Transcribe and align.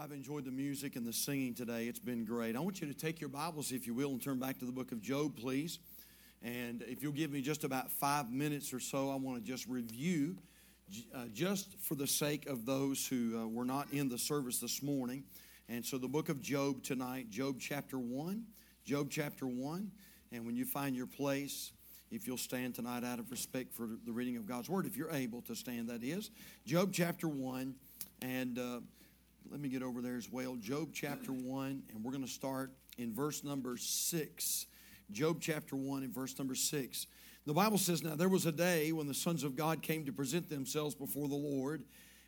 I've 0.00 0.12
enjoyed 0.12 0.44
the 0.44 0.52
music 0.52 0.94
and 0.94 1.04
the 1.04 1.12
singing 1.12 1.54
today. 1.54 1.86
It's 1.86 1.98
been 1.98 2.24
great. 2.24 2.54
I 2.54 2.60
want 2.60 2.80
you 2.80 2.86
to 2.86 2.94
take 2.94 3.20
your 3.20 3.30
Bibles, 3.30 3.72
if 3.72 3.84
you 3.84 3.94
will, 3.94 4.10
and 4.10 4.22
turn 4.22 4.38
back 4.38 4.60
to 4.60 4.64
the 4.64 4.70
book 4.70 4.92
of 4.92 5.02
Job, 5.02 5.36
please. 5.36 5.80
And 6.40 6.82
if 6.82 7.02
you'll 7.02 7.10
give 7.10 7.32
me 7.32 7.40
just 7.42 7.64
about 7.64 7.90
five 7.90 8.30
minutes 8.30 8.72
or 8.72 8.78
so, 8.78 9.10
I 9.10 9.16
want 9.16 9.38
to 9.38 9.42
just 9.44 9.66
review, 9.66 10.36
uh, 11.12 11.24
just 11.34 11.76
for 11.80 11.96
the 11.96 12.06
sake 12.06 12.46
of 12.46 12.64
those 12.64 13.08
who 13.08 13.40
uh, 13.40 13.48
were 13.48 13.64
not 13.64 13.92
in 13.92 14.08
the 14.08 14.18
service 14.18 14.60
this 14.60 14.84
morning. 14.84 15.24
And 15.68 15.84
so, 15.84 15.98
the 15.98 16.06
book 16.06 16.28
of 16.28 16.40
Job 16.40 16.84
tonight, 16.84 17.28
Job 17.28 17.56
chapter 17.58 17.98
1, 17.98 18.44
Job 18.84 19.08
chapter 19.10 19.48
1. 19.48 19.90
And 20.30 20.46
when 20.46 20.54
you 20.54 20.64
find 20.64 20.94
your 20.94 21.08
place, 21.08 21.72
if 22.12 22.24
you'll 22.24 22.36
stand 22.36 22.76
tonight 22.76 23.02
out 23.02 23.18
of 23.18 23.32
respect 23.32 23.74
for 23.74 23.88
the 24.06 24.12
reading 24.12 24.36
of 24.36 24.46
God's 24.46 24.70
word, 24.70 24.86
if 24.86 24.96
you're 24.96 25.10
able 25.10 25.42
to 25.42 25.56
stand, 25.56 25.88
that 25.88 26.04
is. 26.04 26.30
Job 26.66 26.90
chapter 26.92 27.26
1. 27.26 27.74
And. 28.22 28.58
Uh, 28.60 28.78
let 29.50 29.60
me 29.60 29.68
get 29.68 29.82
over 29.82 30.02
there 30.02 30.16
as 30.16 30.30
well. 30.30 30.56
Job 30.56 30.90
chapter 30.92 31.32
1, 31.32 31.82
and 31.94 32.04
we're 32.04 32.12
going 32.12 32.24
to 32.24 32.30
start 32.30 32.70
in 32.98 33.14
verse 33.14 33.42
number 33.42 33.76
6. 33.78 34.66
Job 35.10 35.38
chapter 35.40 35.74
1 35.74 36.02
and 36.02 36.12
verse 36.12 36.38
number 36.38 36.54
6. 36.54 37.06
The 37.46 37.54
Bible 37.54 37.78
says, 37.78 38.02
Now 38.02 38.14
there 38.14 38.28
was 38.28 38.44
a 38.44 38.52
day 38.52 38.92
when 38.92 39.06
the 39.06 39.14
sons 39.14 39.44
of 39.44 39.56
God 39.56 39.80
came 39.80 40.04
to 40.04 40.12
present 40.12 40.50
themselves 40.50 40.94
before 40.94 41.28
the 41.28 41.34
Lord, 41.34 41.84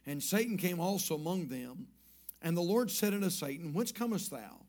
and 0.07 0.23
Satan 0.23 0.57
came 0.57 0.81
also 0.81 1.15
among 1.15 1.49
them. 1.49 1.89
And 2.41 2.57
the 2.57 2.63
Lord 2.63 2.91
said 2.91 3.13
unto 3.13 3.29
Satan, 3.29 3.75
Whence 3.75 3.93
comest 3.93 4.31
thou? 4.31 4.63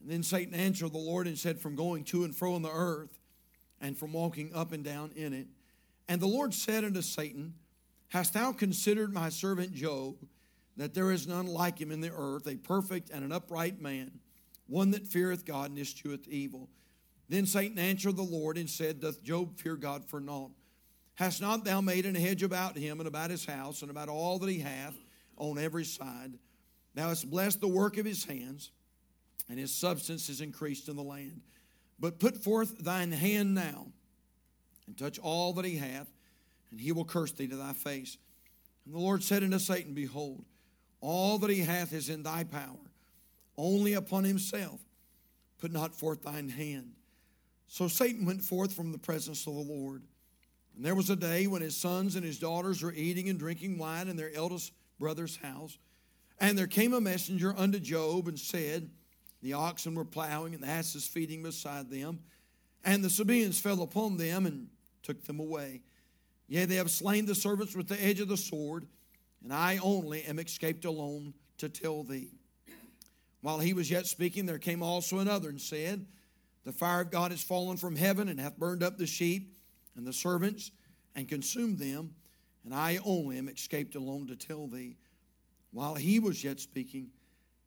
And 0.00 0.10
then 0.10 0.24
Satan 0.24 0.54
answered 0.54 0.92
the 0.92 0.98
Lord 0.98 1.28
and 1.28 1.38
said, 1.38 1.60
From 1.60 1.76
going 1.76 2.02
to 2.04 2.24
and 2.24 2.34
fro 2.34 2.56
in 2.56 2.62
the 2.62 2.72
earth, 2.72 3.20
and 3.80 3.96
from 3.96 4.12
walking 4.12 4.50
up 4.52 4.72
and 4.72 4.82
down 4.82 5.12
in 5.14 5.32
it. 5.32 5.46
And 6.08 6.20
the 6.20 6.26
Lord 6.26 6.54
said 6.54 6.82
unto 6.82 7.02
Satan, 7.02 7.54
Hast 8.08 8.34
thou 8.34 8.50
considered 8.50 9.12
my 9.12 9.28
servant 9.28 9.72
Job? 9.74 10.16
That 10.78 10.94
there 10.94 11.10
is 11.10 11.26
none 11.26 11.46
like 11.46 11.78
him 11.78 11.90
in 11.90 12.00
the 12.00 12.12
earth, 12.16 12.46
a 12.46 12.56
perfect 12.56 13.10
and 13.10 13.24
an 13.24 13.32
upright 13.32 13.80
man, 13.80 14.20
one 14.68 14.92
that 14.92 15.06
feareth 15.06 15.44
God 15.44 15.70
and 15.70 15.78
escheweth 15.78 16.26
evil. 16.28 16.68
Then 17.28 17.46
Satan 17.46 17.78
answered 17.78 18.16
the 18.16 18.22
Lord 18.22 18.56
and 18.56 18.70
said, 18.70 19.00
Doth 19.00 19.22
Job 19.22 19.58
fear 19.58 19.76
God 19.76 20.04
for 20.06 20.20
naught? 20.20 20.52
Hast 21.16 21.40
not 21.40 21.64
thou 21.64 21.80
made 21.80 22.06
an 22.06 22.14
hedge 22.14 22.44
about 22.44 22.78
him 22.78 23.00
and 23.00 23.08
about 23.08 23.30
his 23.30 23.44
house 23.44 23.82
and 23.82 23.90
about 23.90 24.08
all 24.08 24.38
that 24.38 24.48
he 24.48 24.60
hath 24.60 24.94
on 25.36 25.58
every 25.58 25.84
side? 25.84 26.38
Thou 26.94 27.08
hast 27.08 27.28
blessed 27.28 27.60
the 27.60 27.68
work 27.68 27.98
of 27.98 28.06
his 28.06 28.24
hands, 28.24 28.70
and 29.50 29.58
his 29.58 29.74
substance 29.74 30.28
is 30.28 30.40
increased 30.40 30.88
in 30.88 30.94
the 30.94 31.02
land. 31.02 31.40
But 31.98 32.20
put 32.20 32.36
forth 32.36 32.78
thine 32.78 33.10
hand 33.10 33.52
now, 33.52 33.88
and 34.86 34.96
touch 34.96 35.18
all 35.18 35.52
that 35.54 35.64
he 35.64 35.76
hath, 35.76 36.08
and 36.70 36.80
he 36.80 36.92
will 36.92 37.04
curse 37.04 37.32
thee 37.32 37.48
to 37.48 37.56
thy 37.56 37.72
face. 37.72 38.16
And 38.86 38.94
the 38.94 39.00
Lord 39.00 39.24
said 39.24 39.42
unto 39.42 39.58
Satan, 39.58 39.92
Behold, 39.92 40.44
all 41.00 41.38
that 41.38 41.50
he 41.50 41.60
hath 41.60 41.92
is 41.92 42.08
in 42.08 42.22
thy 42.22 42.44
power. 42.44 42.76
Only 43.56 43.94
upon 43.94 44.24
himself 44.24 44.80
put 45.58 45.72
not 45.72 45.94
forth 45.94 46.22
thine 46.22 46.48
hand. 46.48 46.92
So 47.66 47.88
Satan 47.88 48.24
went 48.24 48.42
forth 48.42 48.72
from 48.72 48.92
the 48.92 48.98
presence 48.98 49.46
of 49.46 49.54
the 49.54 49.60
Lord. 49.60 50.02
And 50.76 50.84
there 50.84 50.94
was 50.94 51.10
a 51.10 51.16
day 51.16 51.46
when 51.46 51.62
his 51.62 51.76
sons 51.76 52.14
and 52.14 52.24
his 52.24 52.38
daughters 52.38 52.82
were 52.82 52.92
eating 52.92 53.28
and 53.28 53.38
drinking 53.38 53.78
wine 53.78 54.08
in 54.08 54.16
their 54.16 54.34
eldest 54.34 54.72
brother's 54.98 55.36
house. 55.36 55.76
And 56.40 56.56
there 56.56 56.68
came 56.68 56.94
a 56.94 57.00
messenger 57.00 57.54
unto 57.56 57.80
Job 57.80 58.28
and 58.28 58.38
said, 58.38 58.88
The 59.42 59.54
oxen 59.54 59.94
were 59.94 60.04
plowing 60.04 60.54
and 60.54 60.62
the 60.62 60.68
asses 60.68 61.06
feeding 61.06 61.42
beside 61.42 61.90
them. 61.90 62.20
And 62.84 63.02
the 63.02 63.10
Sabaeans 63.10 63.60
fell 63.60 63.82
upon 63.82 64.16
them 64.16 64.46
and 64.46 64.68
took 65.02 65.24
them 65.24 65.40
away. 65.40 65.82
Yea, 66.46 66.64
they 66.64 66.76
have 66.76 66.90
slain 66.90 67.26
the 67.26 67.34
servants 67.34 67.74
with 67.74 67.88
the 67.88 68.02
edge 68.02 68.20
of 68.20 68.28
the 68.28 68.36
sword 68.36 68.86
and 69.42 69.52
I 69.52 69.78
only 69.82 70.22
am 70.24 70.38
escaped 70.38 70.84
alone 70.84 71.34
to 71.58 71.68
tell 71.68 72.02
thee. 72.02 72.30
While 73.40 73.60
he 73.60 73.72
was 73.72 73.90
yet 73.90 74.06
speaking, 74.06 74.46
there 74.46 74.58
came 74.58 74.82
also 74.82 75.18
another 75.18 75.48
and 75.48 75.60
said, 75.60 76.06
The 76.64 76.72
fire 76.72 77.02
of 77.02 77.10
God 77.10 77.32
is 77.32 77.42
fallen 77.42 77.76
from 77.76 77.96
heaven 77.96 78.28
and 78.28 78.40
hath 78.40 78.58
burned 78.58 78.82
up 78.82 78.98
the 78.98 79.06
sheep 79.06 79.56
and 79.96 80.06
the 80.06 80.12
servants 80.12 80.70
and 81.14 81.28
consumed 81.28 81.78
them, 81.78 82.14
and 82.64 82.74
I 82.74 82.98
only 83.04 83.38
am 83.38 83.48
escaped 83.48 83.94
alone 83.94 84.26
to 84.28 84.36
tell 84.36 84.66
thee. 84.66 84.96
While 85.72 85.94
he 85.94 86.18
was 86.18 86.42
yet 86.42 86.60
speaking, 86.60 87.10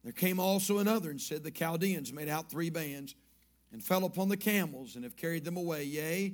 there 0.03 0.11
came 0.11 0.39
also 0.39 0.79
another 0.79 1.09
and 1.09 1.21
said, 1.21 1.43
The 1.43 1.51
Chaldeans 1.51 2.11
made 2.11 2.29
out 2.29 2.49
three 2.49 2.69
bands 2.69 3.15
and 3.71 3.83
fell 3.83 4.03
upon 4.03 4.29
the 4.29 4.37
camels 4.37 4.95
and 4.95 5.03
have 5.03 5.15
carried 5.15 5.45
them 5.45 5.57
away, 5.57 5.83
yea, 5.83 6.33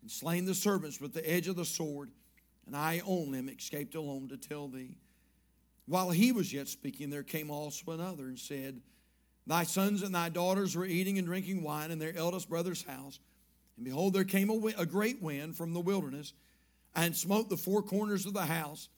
and 0.00 0.10
slain 0.10 0.44
the 0.44 0.54
servants 0.54 1.00
with 1.00 1.12
the 1.12 1.28
edge 1.28 1.46
of 1.46 1.56
the 1.56 1.64
sword 1.64 2.10
and 2.66 2.76
I 2.76 3.02
only 3.04 3.38
am 3.38 3.48
escaped 3.48 3.94
alone 3.94 4.28
to 4.28 4.36
tell 4.36 4.68
thee. 4.68 4.96
While 5.86 6.10
he 6.10 6.32
was 6.32 6.52
yet 6.52 6.68
speaking, 6.68 7.10
there 7.10 7.22
came 7.22 7.50
also 7.50 7.90
another 7.92 8.24
and 8.24 8.38
said, 8.38 8.80
Thy 9.46 9.64
sons 9.64 10.02
and 10.02 10.14
thy 10.14 10.28
daughters 10.28 10.76
were 10.76 10.84
eating 10.84 11.18
and 11.18 11.26
drinking 11.26 11.62
wine 11.62 11.90
in 11.90 11.98
their 11.98 12.16
eldest 12.16 12.48
brother's 12.48 12.84
house. 12.84 13.18
And 13.76 13.84
behold, 13.84 14.14
there 14.14 14.24
came 14.24 14.50
a, 14.50 14.72
a 14.78 14.86
great 14.86 15.20
wind 15.20 15.56
from 15.56 15.74
the 15.74 15.80
wilderness 15.80 16.32
and 16.94 17.16
smote 17.16 17.48
the 17.48 17.56
four 17.56 17.82
corners 17.82 18.26
of 18.26 18.34
the 18.34 18.46
house, 18.46 18.88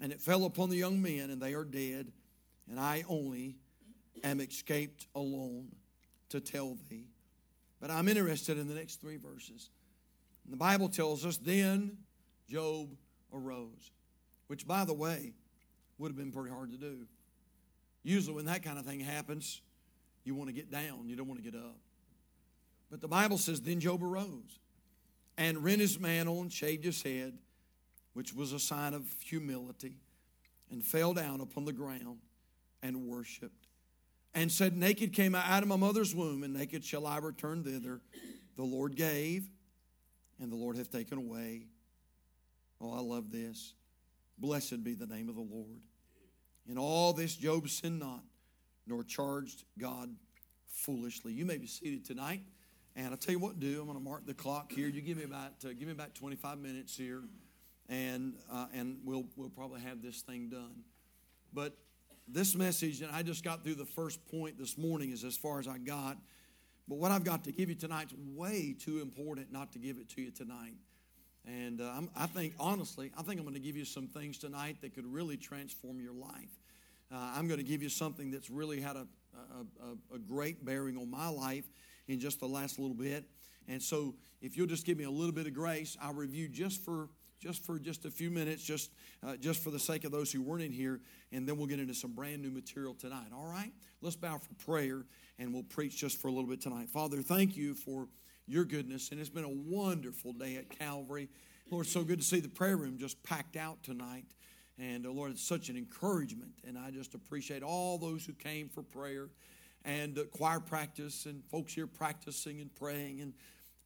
and 0.00 0.10
it 0.10 0.20
fell 0.20 0.44
upon 0.44 0.70
the 0.70 0.76
young 0.76 1.00
men, 1.00 1.30
and 1.30 1.40
they 1.40 1.54
are 1.54 1.64
dead. 1.64 2.10
And 2.68 2.80
I 2.80 3.04
only 3.08 3.56
am 4.24 4.40
escaped 4.40 5.06
alone 5.14 5.68
to 6.30 6.40
tell 6.40 6.76
thee. 6.90 7.06
But 7.80 7.90
I'm 7.90 8.08
interested 8.08 8.58
in 8.58 8.66
the 8.66 8.74
next 8.74 9.00
three 9.00 9.18
verses. 9.18 9.68
And 10.44 10.52
the 10.52 10.56
Bible 10.56 10.88
tells 10.88 11.24
us, 11.24 11.36
Then 11.36 11.98
Job 12.48 12.88
arose, 13.34 13.90
which, 14.46 14.66
by 14.66 14.84
the 14.84 14.94
way, 14.94 15.32
would 15.98 16.08
have 16.08 16.16
been 16.16 16.32
pretty 16.32 16.50
hard 16.50 16.72
to 16.72 16.78
do. 16.78 17.06
Usually, 18.02 18.34
when 18.34 18.46
that 18.46 18.62
kind 18.62 18.78
of 18.78 18.84
thing 18.84 19.00
happens, 19.00 19.60
you 20.24 20.34
want 20.34 20.48
to 20.48 20.54
get 20.54 20.70
down, 20.70 21.08
you 21.08 21.16
don't 21.16 21.28
want 21.28 21.42
to 21.42 21.50
get 21.50 21.58
up. 21.58 21.76
But 22.90 23.00
the 23.00 23.08
Bible 23.08 23.38
says, 23.38 23.60
Then 23.60 23.80
Job 23.80 24.02
arose 24.02 24.58
and 25.36 25.64
rent 25.64 25.80
his 25.80 25.98
mantle 25.98 26.40
and 26.40 26.52
shaved 26.52 26.84
his 26.84 27.02
head, 27.02 27.38
which 28.12 28.32
was 28.32 28.52
a 28.52 28.58
sign 28.58 28.94
of 28.94 29.04
humility, 29.24 29.96
and 30.70 30.84
fell 30.84 31.12
down 31.12 31.40
upon 31.40 31.64
the 31.64 31.72
ground 31.72 32.18
and 32.82 33.06
worshiped. 33.06 33.66
And 34.34 34.50
said, 34.50 34.76
Naked 34.76 35.12
came 35.12 35.34
I 35.34 35.42
out 35.48 35.62
of 35.62 35.68
my 35.68 35.76
mother's 35.76 36.14
womb, 36.14 36.42
and 36.42 36.54
naked 36.54 36.84
shall 36.84 37.06
I 37.06 37.18
return 37.18 37.62
thither. 37.62 38.00
The 38.56 38.64
Lord 38.64 38.96
gave, 38.96 39.48
and 40.40 40.50
the 40.50 40.56
Lord 40.56 40.76
hath 40.76 40.90
taken 40.90 41.18
away. 41.18 41.66
Oh, 42.84 42.92
I 42.92 43.00
love 43.00 43.30
this. 43.30 43.72
Blessed 44.38 44.84
be 44.84 44.94
the 44.94 45.06
name 45.06 45.28
of 45.28 45.36
the 45.36 45.40
Lord. 45.40 45.80
In 46.68 46.76
all 46.76 47.12
this, 47.12 47.34
Job 47.34 47.68
sinned 47.68 47.98
not, 47.98 48.22
nor 48.86 49.02
charged 49.02 49.64
God 49.78 50.10
foolishly. 50.70 51.32
You 51.32 51.46
may 51.46 51.56
be 51.56 51.66
seated 51.66 52.04
tonight, 52.04 52.42
and 52.94 53.08
I'll 53.08 53.16
tell 53.16 53.32
you 53.32 53.38
what 53.38 53.58
do. 53.58 53.80
I'm 53.80 53.86
going 53.86 53.98
to 53.98 54.04
mark 54.04 54.26
the 54.26 54.34
clock 54.34 54.70
here. 54.70 54.88
You 54.88 55.00
give 55.00 55.16
me 55.16 55.24
about 55.24 55.52
uh, 55.64 55.68
give 55.68 55.82
me 55.82 55.92
about 55.92 56.14
25 56.14 56.58
minutes 56.58 56.96
here, 56.96 57.22
and 57.88 58.34
uh, 58.52 58.66
and 58.74 58.98
we'll 59.04 59.24
we'll 59.36 59.50
probably 59.50 59.80
have 59.80 60.02
this 60.02 60.20
thing 60.20 60.48
done. 60.48 60.84
But 61.52 61.76
this 62.28 62.54
message, 62.54 63.00
and 63.00 63.10
I 63.14 63.22
just 63.22 63.44
got 63.44 63.64
through 63.64 63.76
the 63.76 63.86
first 63.86 64.26
point 64.26 64.58
this 64.58 64.76
morning, 64.76 65.10
is 65.12 65.24
as 65.24 65.36
far 65.36 65.58
as 65.58 65.68
I 65.68 65.78
got. 65.78 66.18
But 66.86 66.98
what 66.98 67.12
I've 67.12 67.24
got 67.24 67.44
to 67.44 67.52
give 67.52 67.70
you 67.70 67.76
tonight 67.76 68.08
is 68.08 68.14
way 68.34 68.74
too 68.78 69.00
important 69.00 69.52
not 69.52 69.72
to 69.72 69.78
give 69.78 69.96
it 69.96 70.10
to 70.10 70.20
you 70.20 70.30
tonight. 70.30 70.74
And 71.46 71.80
uh, 71.80 72.00
i 72.16 72.26
think, 72.26 72.54
honestly, 72.58 73.12
I 73.18 73.22
think 73.22 73.38
I'm 73.38 73.44
going 73.44 73.54
to 73.54 73.60
give 73.60 73.76
you 73.76 73.84
some 73.84 74.06
things 74.06 74.38
tonight 74.38 74.78
that 74.80 74.94
could 74.94 75.06
really 75.06 75.36
transform 75.36 76.00
your 76.00 76.14
life. 76.14 76.58
Uh, 77.12 77.32
I'm 77.36 77.46
going 77.48 77.58
to 77.58 77.64
give 77.64 77.82
you 77.82 77.90
something 77.90 78.30
that's 78.30 78.48
really 78.48 78.80
had 78.80 78.96
a, 78.96 79.06
a, 79.82 80.14
a, 80.14 80.18
great 80.18 80.64
bearing 80.64 80.96
on 80.96 81.10
my 81.10 81.28
life 81.28 81.64
in 82.08 82.18
just 82.18 82.40
the 82.40 82.46
last 82.46 82.78
little 82.78 82.96
bit. 82.96 83.24
And 83.68 83.82
so, 83.82 84.14
if 84.40 84.56
you'll 84.56 84.66
just 84.66 84.86
give 84.86 84.98
me 84.98 85.04
a 85.04 85.10
little 85.10 85.32
bit 85.32 85.46
of 85.46 85.54
grace, 85.54 85.96
I'll 86.00 86.14
review 86.14 86.48
just 86.48 86.84
for 86.84 87.08
just 87.40 87.64
for 87.64 87.78
just 87.78 88.04
a 88.06 88.10
few 88.10 88.30
minutes, 88.30 88.62
just 88.62 88.90
uh, 89.26 89.36
just 89.36 89.62
for 89.62 89.70
the 89.70 89.78
sake 89.78 90.04
of 90.04 90.12
those 90.12 90.32
who 90.32 90.40
weren't 90.40 90.62
in 90.62 90.72
here, 90.72 91.00
and 91.32 91.46
then 91.46 91.58
we'll 91.58 91.66
get 91.66 91.78
into 91.78 91.94
some 91.94 92.12
brand 92.12 92.42
new 92.42 92.50
material 92.50 92.94
tonight. 92.94 93.28
All 93.34 93.46
right, 93.46 93.72
let's 94.00 94.16
bow 94.16 94.38
for 94.38 94.54
prayer, 94.64 95.04
and 95.38 95.52
we'll 95.52 95.62
preach 95.62 95.96
just 95.96 96.20
for 96.20 96.28
a 96.28 96.30
little 96.30 96.48
bit 96.48 96.60
tonight. 96.62 96.88
Father, 96.88 97.22
thank 97.22 97.56
you 97.56 97.74
for 97.74 98.08
your 98.46 98.64
goodness. 98.64 99.10
And 99.10 99.20
it's 99.20 99.30
been 99.30 99.44
a 99.44 99.48
wonderful 99.48 100.32
day 100.32 100.56
at 100.56 100.70
Calvary. 100.70 101.28
Lord, 101.70 101.86
so 101.86 102.04
good 102.04 102.20
to 102.20 102.24
see 102.24 102.40
the 102.40 102.48
prayer 102.48 102.76
room 102.76 102.98
just 102.98 103.22
packed 103.22 103.56
out 103.56 103.82
tonight. 103.82 104.26
And 104.78 105.06
uh, 105.06 105.10
Lord, 105.10 105.32
it's 105.32 105.46
such 105.46 105.68
an 105.68 105.76
encouragement. 105.76 106.52
And 106.66 106.78
I 106.78 106.90
just 106.90 107.14
appreciate 107.14 107.62
all 107.62 107.98
those 107.98 108.24
who 108.24 108.32
came 108.32 108.68
for 108.68 108.82
prayer 108.82 109.28
and 109.84 110.18
uh, 110.18 110.24
choir 110.24 110.60
practice 110.60 111.26
and 111.26 111.42
folks 111.50 111.74
here 111.74 111.86
practicing 111.86 112.60
and 112.60 112.74
praying 112.74 113.20
and 113.20 113.34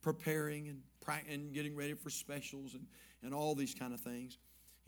preparing 0.02 0.69
and, 0.69 0.81
pra- 1.00 1.22
and 1.28 1.52
getting 1.52 1.76
ready 1.76 1.94
for 1.94 2.11
specials 2.11 2.75
and, 2.75 2.87
and 3.22 3.34
all 3.34 3.54
these 3.54 3.75
kind 3.75 3.93
of 3.93 4.00
things. 4.00 4.38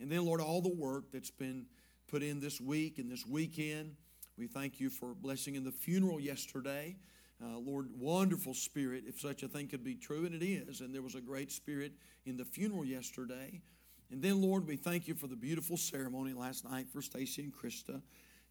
And 0.00 0.10
then, 0.10 0.24
Lord, 0.24 0.40
all 0.40 0.62
the 0.62 0.74
work 0.74 1.12
that's 1.12 1.30
been 1.30 1.66
put 2.08 2.22
in 2.22 2.40
this 2.40 2.60
week 2.60 2.98
and 2.98 3.10
this 3.10 3.26
weekend. 3.26 3.94
We 4.38 4.46
thank 4.46 4.80
you 4.80 4.88
for 4.88 5.14
blessing 5.14 5.54
in 5.54 5.64
the 5.64 5.72
funeral 5.72 6.18
yesterday. 6.18 6.96
Uh, 7.42 7.58
Lord, 7.58 7.88
wonderful 7.98 8.52
spirit, 8.52 9.04
if 9.06 9.18
such 9.18 9.42
a 9.42 9.48
thing 9.48 9.66
could 9.66 9.82
be 9.82 9.94
true, 9.94 10.26
and 10.26 10.34
it 10.34 10.44
is. 10.44 10.80
And 10.80 10.94
there 10.94 11.00
was 11.00 11.14
a 11.14 11.20
great 11.20 11.50
spirit 11.50 11.92
in 12.26 12.36
the 12.36 12.44
funeral 12.44 12.84
yesterday. 12.84 13.62
And 14.10 14.20
then, 14.20 14.42
Lord, 14.42 14.66
we 14.66 14.76
thank 14.76 15.08
you 15.08 15.14
for 15.14 15.26
the 15.26 15.36
beautiful 15.36 15.76
ceremony 15.76 16.34
last 16.34 16.68
night 16.68 16.88
for 16.92 17.00
Stacy 17.00 17.42
and 17.42 17.52
Krista. 17.52 18.02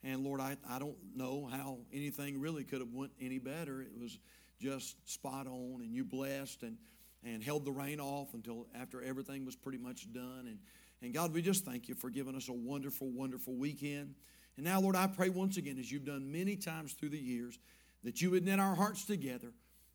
And 0.03 0.23
Lord, 0.23 0.39
I, 0.39 0.55
I 0.67 0.79
don't 0.79 0.97
know 1.15 1.47
how 1.51 1.79
anything 1.93 2.39
really 2.39 2.63
could 2.63 2.79
have 2.79 2.93
went 2.93 3.11
any 3.21 3.37
better. 3.37 3.81
It 3.81 3.91
was 3.99 4.17
just 4.59 4.95
spot 5.09 5.45
on, 5.45 5.81
and 5.81 5.93
you 5.93 6.03
blessed 6.03 6.63
and, 6.63 6.77
and 7.23 7.43
held 7.43 7.65
the 7.65 7.71
rain 7.71 7.99
off 7.99 8.33
until 8.33 8.67
after 8.73 9.03
everything 9.03 9.45
was 9.45 9.55
pretty 9.55 9.77
much 9.77 10.11
done. 10.13 10.45
And, 10.47 10.57
and 11.01 11.13
God, 11.13 11.33
we 11.33 11.41
just 11.41 11.65
thank 11.65 11.89
you 11.89 11.95
for 11.95 12.09
giving 12.09 12.35
us 12.35 12.47
a 12.49 12.53
wonderful, 12.53 13.09
wonderful 13.11 13.53
weekend. 13.53 14.15
And 14.55 14.65
now, 14.65 14.79
Lord, 14.81 14.95
I 14.95 15.07
pray 15.07 15.29
once 15.29 15.57
again, 15.57 15.77
as 15.77 15.91
you've 15.91 16.05
done 16.05 16.31
many 16.31 16.55
times 16.55 16.93
through 16.93 17.09
the 17.09 17.19
years, 17.19 17.59
that 18.03 18.21
you 18.21 18.31
would 18.31 18.45
knit 18.45 18.59
our 18.59 18.75
hearts 18.75 19.05
together. 19.05 19.51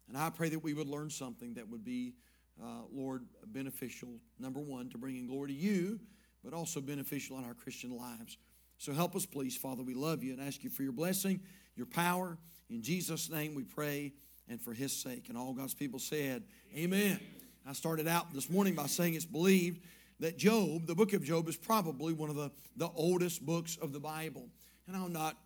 And 0.09 0.17
I 0.17 0.31
pray 0.31 0.49
that 0.51 0.63
we 0.63 0.75
would 0.75 0.89
learn 0.89 1.11
something 1.11 1.55
that 1.55 1.69
would 1.69 1.85
be, 1.85 2.15
uh, 2.63 2.83
Lord, 2.93 3.25
beneficial, 3.47 4.21
number 4.39 4.61
one, 4.61 4.91
to 4.91 4.99
bringing 4.99 5.27
glory 5.27 5.49
to 5.49 5.55
you, 5.55 5.99
but 6.45 6.53
also 6.53 6.81
beneficial 6.81 7.39
in 7.39 7.45
our 7.45 7.55
Christian 7.55 7.97
lives. 7.97 8.37
So 8.79 8.93
help 8.93 9.17
us, 9.17 9.25
please, 9.25 9.57
Father. 9.57 9.83
We 9.83 9.95
love 9.95 10.23
you 10.23 10.33
and 10.33 10.43
ask 10.43 10.63
you 10.63 10.71
for 10.71 10.83
your 10.83 10.93
blessing, 10.93 11.41
your 11.77 11.87
power. 11.87 12.37
In 12.69 12.83
Jesus' 12.83 13.31
name 13.31 13.55
we 13.55 13.65
pray 13.65 14.13
and 14.49 14.61
for 14.61 14.75
his 14.75 14.93
sake. 14.93 15.29
And 15.29 15.39
all 15.39 15.55
God's 15.55 15.75
people 15.75 15.99
said, 15.99 16.45
Amen. 16.77 17.01
Amen. 17.01 17.21
I 17.67 17.73
started 17.73 18.07
out 18.07 18.35
this 18.35 18.51
morning 18.51 18.75
by 18.75 18.87
saying 18.87 19.15
it's 19.15 19.25
believed 19.25 19.81
that 20.21 20.37
Job, 20.37 20.87
the 20.87 20.95
book 20.95 21.13
of 21.15 21.25
Job, 21.25 21.49
is 21.49 21.57
probably 21.57 22.13
one 22.13 22.29
of 22.29 22.37
the, 22.37 22.51
the 22.77 22.91
oldest 22.95 23.45
books 23.45 23.79
of 23.81 23.93
the 23.93 24.01
Bible. 24.01 24.49
And 24.87 24.97
I'm 24.97 25.13
not 25.13 25.37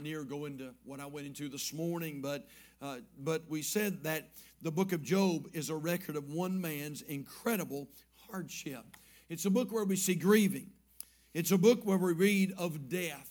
near 0.00 0.24
going 0.24 0.58
to 0.58 0.70
what 0.84 1.00
I 1.00 1.06
went 1.06 1.26
into 1.26 1.48
this 1.48 1.72
morning, 1.72 2.20
but, 2.20 2.46
uh, 2.80 2.98
but 3.18 3.42
we 3.48 3.62
said 3.62 4.02
that 4.04 4.30
the 4.62 4.70
book 4.70 4.92
of 4.92 5.02
Job 5.02 5.48
is 5.52 5.70
a 5.70 5.76
record 5.76 6.16
of 6.16 6.28
one 6.28 6.60
man's 6.60 7.02
incredible 7.02 7.88
hardship. 8.28 8.84
It's 9.28 9.44
a 9.44 9.50
book 9.50 9.72
where 9.72 9.84
we 9.84 9.96
see 9.96 10.14
grieving, 10.14 10.70
it's 11.34 11.52
a 11.52 11.58
book 11.58 11.84
where 11.84 11.98
we 11.98 12.12
read 12.12 12.54
of 12.58 12.88
death. 12.88 13.30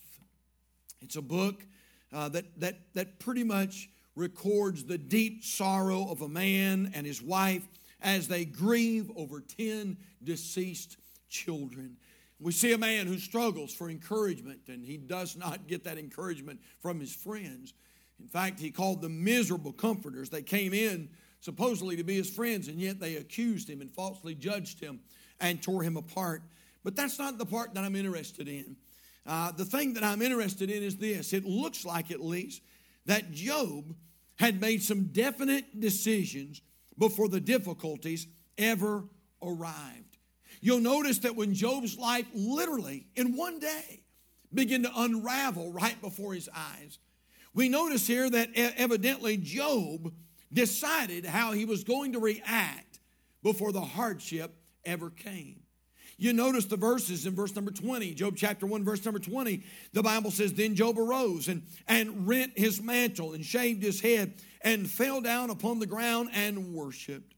It's 1.02 1.16
a 1.16 1.22
book 1.22 1.66
uh, 2.12 2.30
that, 2.30 2.46
that, 2.60 2.80
that 2.94 3.20
pretty 3.20 3.44
much 3.44 3.90
records 4.16 4.84
the 4.84 4.98
deep 4.98 5.44
sorrow 5.44 6.10
of 6.10 6.22
a 6.22 6.28
man 6.28 6.92
and 6.94 7.06
his 7.06 7.22
wife 7.22 7.68
as 8.02 8.28
they 8.28 8.46
grieve 8.46 9.10
over 9.16 9.42
10 9.42 9.98
deceased 10.24 10.98
children. 11.30 11.98
We 12.40 12.52
see 12.54 12.72
a 12.72 12.78
man 12.78 13.08
who 13.08 13.18
struggles 13.18 13.74
for 13.74 13.90
encouragement, 13.90 14.62
and 14.68 14.84
he 14.84 14.98
does 14.98 15.36
not 15.36 15.68
get 15.68 15.84
that 15.84 15.98
encouragement 15.98 16.62
from 16.80 17.00
his 17.00 17.14
friends. 17.14 17.74
In 18.20 18.28
fact, 18.28 18.60
he 18.60 18.72
called 18.72 19.02
them 19.02 19.24
miserable 19.24 19.74
comforters. 19.74 20.30
They 20.30 20.42
came 20.42 20.74
in 20.74 21.10
supposedly 21.42 21.96
to 21.98 22.04
be 22.04 22.16
his 22.16 22.30
friends, 22.30 22.68
and 22.68 22.80
yet 22.80 23.00
they 23.00 23.16
accused 23.16 23.70
him 23.70 23.82
and 23.82 23.92
falsely 23.92 24.36
judged 24.36 24.80
him 24.80 25.00
and 25.40 25.62
tore 25.62 25.84
him 25.84 25.98
apart. 25.98 26.44
But 26.84 26.96
that's 26.96 27.20
not 27.20 27.38
the 27.38 27.46
part 27.46 27.74
that 27.74 27.84
I'm 27.84 27.96
interested 27.96 28.48
in. 28.48 28.76
Uh, 29.26 29.52
the 29.52 29.66
thing 29.66 29.94
that 29.94 30.04
I'm 30.04 30.22
interested 30.22 30.70
in 30.70 30.82
is 30.82 30.98
this 30.98 31.34
it 31.34 31.46
looks 31.46 31.86
like, 31.86 32.12
at 32.12 32.22
least, 32.22 32.62
that 33.06 33.32
Job 33.32 33.96
had 34.38 34.62
made 34.62 34.82
some 34.82 35.06
definite 35.06 35.80
decisions 35.80 36.62
before 36.98 37.28
the 37.28 37.42
difficulties 37.42 38.28
ever 38.58 39.04
arrived. 39.42 40.09
You'll 40.62 40.80
notice 40.80 41.20
that 41.20 41.36
when 41.36 41.54
Job's 41.54 41.98
life 41.98 42.26
literally 42.34 43.08
in 43.16 43.36
one 43.36 43.60
day 43.60 44.02
began 44.54 44.84
to 44.84 44.92
unravel 44.96 45.72
right 45.72 46.00
before 46.02 46.34
his 46.34 46.50
eyes, 46.54 47.00
we 47.54 47.70
notice 47.70 48.06
here 48.06 48.30
that 48.30 48.50
evidently 48.56 49.38
Job 49.38 50.14
decided 50.52 51.26
how 51.26 51.52
he 51.52 51.66
was 51.66 51.84
going 51.84 52.14
to 52.14 52.20
react 52.20 53.00
before 53.44 53.72
the 53.72 53.82
hardship 53.82 54.54
ever 54.86 55.10
came. 55.10 55.62
You 56.18 56.34
notice 56.34 56.66
the 56.66 56.76
verses 56.76 57.26
in 57.26 57.34
verse 57.34 57.56
number 57.56 57.72
20, 57.72 58.14
Job 58.14 58.36
chapter 58.36 58.66
1, 58.66 58.84
verse 58.84 59.06
number 59.06 59.20
20. 59.20 59.64
The 59.94 60.04
Bible 60.04 60.32
says, 60.32 60.52
Then 60.52 60.76
Job 60.76 61.00
arose 61.00 61.48
and, 61.48 61.64
and 61.88 62.28
rent 62.28 62.58
his 62.58 62.82
mantle 62.82 63.34
and 63.34 63.46
shaved 63.46 63.82
his 63.82 64.02
head 64.02 64.34
and 64.62 64.90
fell 64.90 65.22
down 65.22 65.50
upon 65.50 65.80
the 65.80 65.86
ground 65.86 66.30
and 66.34 66.74
worshiped 66.74 67.36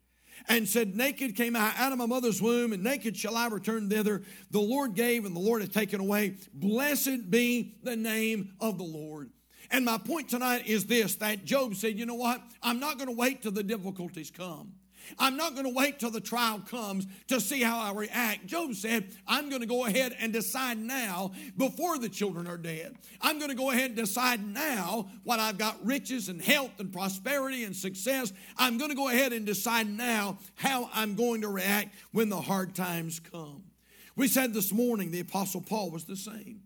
and 0.47 0.67
said, 0.67 0.95
Naked 0.95 1.35
came 1.35 1.55
I 1.55 1.73
out 1.77 1.91
of 1.91 1.97
my 1.97 2.05
mother's 2.05 2.41
womb, 2.41 2.73
and 2.73 2.83
naked 2.83 3.15
shall 3.15 3.35
I 3.35 3.47
return 3.47 3.89
thither. 3.89 4.23
The 4.51 4.59
Lord 4.59 4.95
gave, 4.95 5.25
and 5.25 5.35
the 5.35 5.39
Lord 5.39 5.61
hath 5.61 5.71
taken 5.71 5.99
away. 5.99 6.35
Blessed 6.53 7.29
be 7.29 7.75
the 7.83 7.95
name 7.95 8.53
of 8.59 8.77
the 8.77 8.83
Lord. 8.83 9.31
And 9.71 9.85
my 9.85 9.97
point 9.97 10.29
tonight 10.29 10.67
is 10.67 10.85
this 10.85 11.15
that 11.15 11.45
Job 11.45 11.75
said, 11.75 11.97
You 11.97 12.05
know 12.05 12.15
what? 12.15 12.41
I'm 12.61 12.79
not 12.79 12.97
going 12.97 13.09
to 13.09 13.15
wait 13.15 13.41
till 13.41 13.51
the 13.51 13.63
difficulties 13.63 14.31
come. 14.31 14.73
I'm 15.19 15.37
not 15.37 15.53
going 15.53 15.65
to 15.65 15.73
wait 15.73 15.99
till 15.99 16.11
the 16.11 16.21
trial 16.21 16.59
comes 16.59 17.07
to 17.27 17.39
see 17.39 17.61
how 17.61 17.79
I 17.79 17.93
react. 17.93 18.45
Job 18.45 18.73
said, 18.75 19.15
I'm 19.27 19.49
going 19.49 19.61
to 19.61 19.67
go 19.67 19.85
ahead 19.85 20.15
and 20.19 20.33
decide 20.33 20.77
now 20.77 21.31
before 21.57 21.97
the 21.97 22.09
children 22.09 22.47
are 22.47 22.57
dead. 22.57 22.95
I'm 23.21 23.37
going 23.37 23.49
to 23.49 23.55
go 23.55 23.71
ahead 23.71 23.91
and 23.91 23.95
decide 23.95 24.45
now 24.45 25.09
what 25.23 25.39
I've 25.39 25.57
got 25.57 25.85
riches 25.85 26.29
and 26.29 26.41
health 26.41 26.79
and 26.79 26.91
prosperity 26.91 27.63
and 27.63 27.75
success. 27.75 28.33
I'm 28.57 28.77
going 28.77 28.89
to 28.89 28.95
go 28.95 29.09
ahead 29.09 29.33
and 29.33 29.45
decide 29.45 29.89
now 29.89 30.39
how 30.55 30.89
I'm 30.93 31.15
going 31.15 31.41
to 31.41 31.49
react 31.49 31.95
when 32.11 32.29
the 32.29 32.41
hard 32.41 32.75
times 32.75 33.19
come. 33.19 33.63
We 34.15 34.27
said 34.27 34.53
this 34.53 34.71
morning 34.71 35.11
the 35.11 35.21
Apostle 35.21 35.61
Paul 35.61 35.91
was 35.91 36.05
the 36.05 36.17
same. 36.17 36.61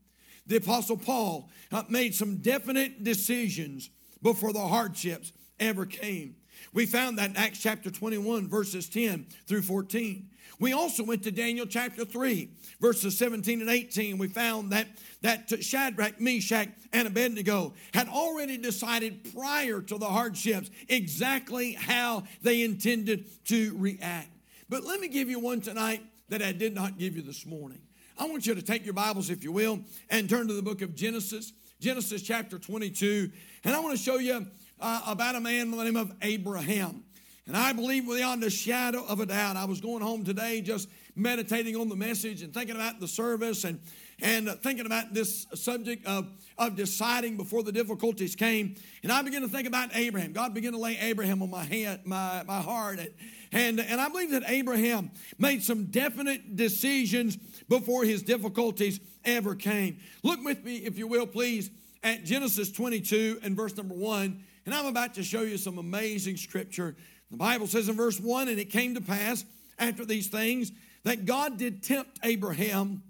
The 0.48 0.58
Apostle 0.58 0.98
Paul 0.98 1.50
uh, 1.72 1.84
made 1.90 2.14
some 2.14 2.38
definite 2.38 3.04
decisions 3.04 3.90
before 4.22 4.54
the 4.54 4.68
hardships 4.68 5.32
ever 5.60 5.86
came. 5.86 6.36
We 6.74 6.86
found 6.86 7.18
that 7.18 7.32
in 7.32 7.38
Acts 7.38 7.60
chapter 7.60 7.90
21, 7.90 8.48
verses 8.48 8.88
10 8.90 9.28
through 9.48 9.62
14. 9.64 10.30
We 10.60 10.74
also 10.74 11.04
went 11.04 11.24
to 11.24 11.32
Daniel 11.32 11.66
chapter 11.66 12.06
3, 12.06 12.50
verses 12.80 13.18
17 13.18 13.62
and 13.62 13.70
18. 13.70 14.18
We 14.18 14.28
found 14.28 14.72
that, 14.72 14.88
that 15.22 15.64
Shadrach, 15.64 16.22
Meshach, 16.22 16.70
and 16.94 17.08
Abednego 17.08 17.74
had 17.94 18.08
already 18.08 18.58
decided 18.58 19.34
prior 19.34 19.82
to 19.82 19.98
the 19.98 20.06
hardships 20.06 20.70
exactly 20.88 21.74
how 21.74 22.24
they 22.42 22.64
intended 22.64 23.26
to 23.46 23.76
react. 23.78 24.30
But 24.70 24.84
let 24.84 25.00
me 25.00 25.08
give 25.08 25.30
you 25.30 25.40
one 25.40 25.62
tonight 25.62 26.02
that 26.30 26.42
I 26.42 26.52
did 26.54 26.74
not 26.74 26.98
give 26.98 27.16
you 27.16 27.22
this 27.22 27.46
morning. 27.46 27.82
I 28.18 28.26
want 28.28 28.48
you 28.48 28.56
to 28.56 28.62
take 28.62 28.86
your 28.86 28.94
Bibles, 28.94 29.30
if 29.30 29.44
you 29.44 29.52
will, 29.52 29.82
and 30.10 30.30
turn 30.30 30.48
to 30.48 30.54
the 30.54 30.62
book 30.62 30.82
of 30.82 30.96
Genesis, 30.96 31.52
Genesis 31.82 32.22
chapter 32.22 32.58
22. 32.58 33.30
And 33.66 33.76
I 33.76 33.80
want 33.80 33.98
to 33.98 34.02
show 34.02 34.20
you 34.20 34.48
uh, 34.86 35.02
about 35.08 35.34
a 35.34 35.40
man 35.40 35.72
by 35.72 35.78
the 35.78 35.84
name 35.86 35.96
of 35.96 36.14
Abraham. 36.22 37.04
And 37.48 37.58
I 37.58 37.74
believe 37.74 38.06
beyond 38.06 38.44
a 38.44 38.52
shadow 38.52 39.04
of 39.08 39.20
a 39.20 39.26
doubt, 39.26 39.56
I 39.56 39.66
was 39.66 39.82
going 39.82 40.04
home 40.04 40.24
today 40.24 40.62
just 40.62 40.90
meditating 41.16 41.76
on 41.76 41.90
the 41.90 41.96
message 41.96 42.44
and 42.44 42.54
thinking 42.54 42.76
about 42.76 43.00
the 43.00 43.08
service 43.08 43.64
and, 43.64 43.80
and 44.22 44.48
thinking 44.62 44.86
about 44.86 45.12
this 45.12 45.48
subject 45.56 46.06
of, 46.06 46.28
of 46.60 46.76
deciding 46.76 47.36
before 47.36 47.64
the 47.64 47.72
difficulties 47.72 48.36
came. 48.36 48.76
And 49.02 49.12
I 49.12 49.24
began 49.24 49.42
to 49.42 49.48
think 49.48 49.68
about 49.68 49.90
Abraham. 49.96 50.34
God 50.34 50.54
began 50.54 50.74
to 50.74 50.80
lay 50.80 50.98
Abraham 51.00 51.42
on 51.42 51.50
my, 51.50 51.64
hand, 51.64 52.02
my, 52.06 52.44
my 52.46 52.62
heart. 52.62 53.00
And, 53.00 53.10
and, 53.52 53.80
and 53.80 54.00
I 54.00 54.08
believe 54.10 54.32
that 54.32 54.44
Abraham 54.46 55.10
made 55.40 55.64
some 55.64 55.86
definite 55.86 56.56
decisions 56.56 57.38
before 57.70 58.04
his 58.04 58.22
difficulties 58.22 59.00
ever 59.24 59.56
came. 59.56 59.98
Look 60.22 60.44
with 60.44 60.64
me, 60.64 60.78
if 60.78 61.00
you 61.00 61.08
will, 61.08 61.26
please, 61.26 61.72
at 62.04 62.24
Genesis 62.24 62.72
22 62.72 63.40
and 63.42 63.56
verse 63.56 63.76
number 63.76 63.96
1. 63.96 64.44
And 64.66 64.74
I'm 64.74 64.88
about 64.88 65.14
to 65.16 65.24
show 65.24 65.42
you 65.42 65.58
some 65.58 65.78
amazing 65.78 66.38
scripture. 66.38 66.96
The 67.32 67.38
Bible 67.38 67.68
says 67.68 67.90
in 67.90 67.96
verse 67.96 68.20
1 68.20 68.48
And 68.48 68.60
it 68.60 68.70
came 68.72 68.96
to 68.96 69.02
pass 69.02 69.46
after 69.78 70.06
these 70.06 70.28
things 70.28 70.72
that 71.04 71.26
God 71.26 71.58
did 71.58 71.84
tempt 71.84 72.20
Abraham 72.24 73.04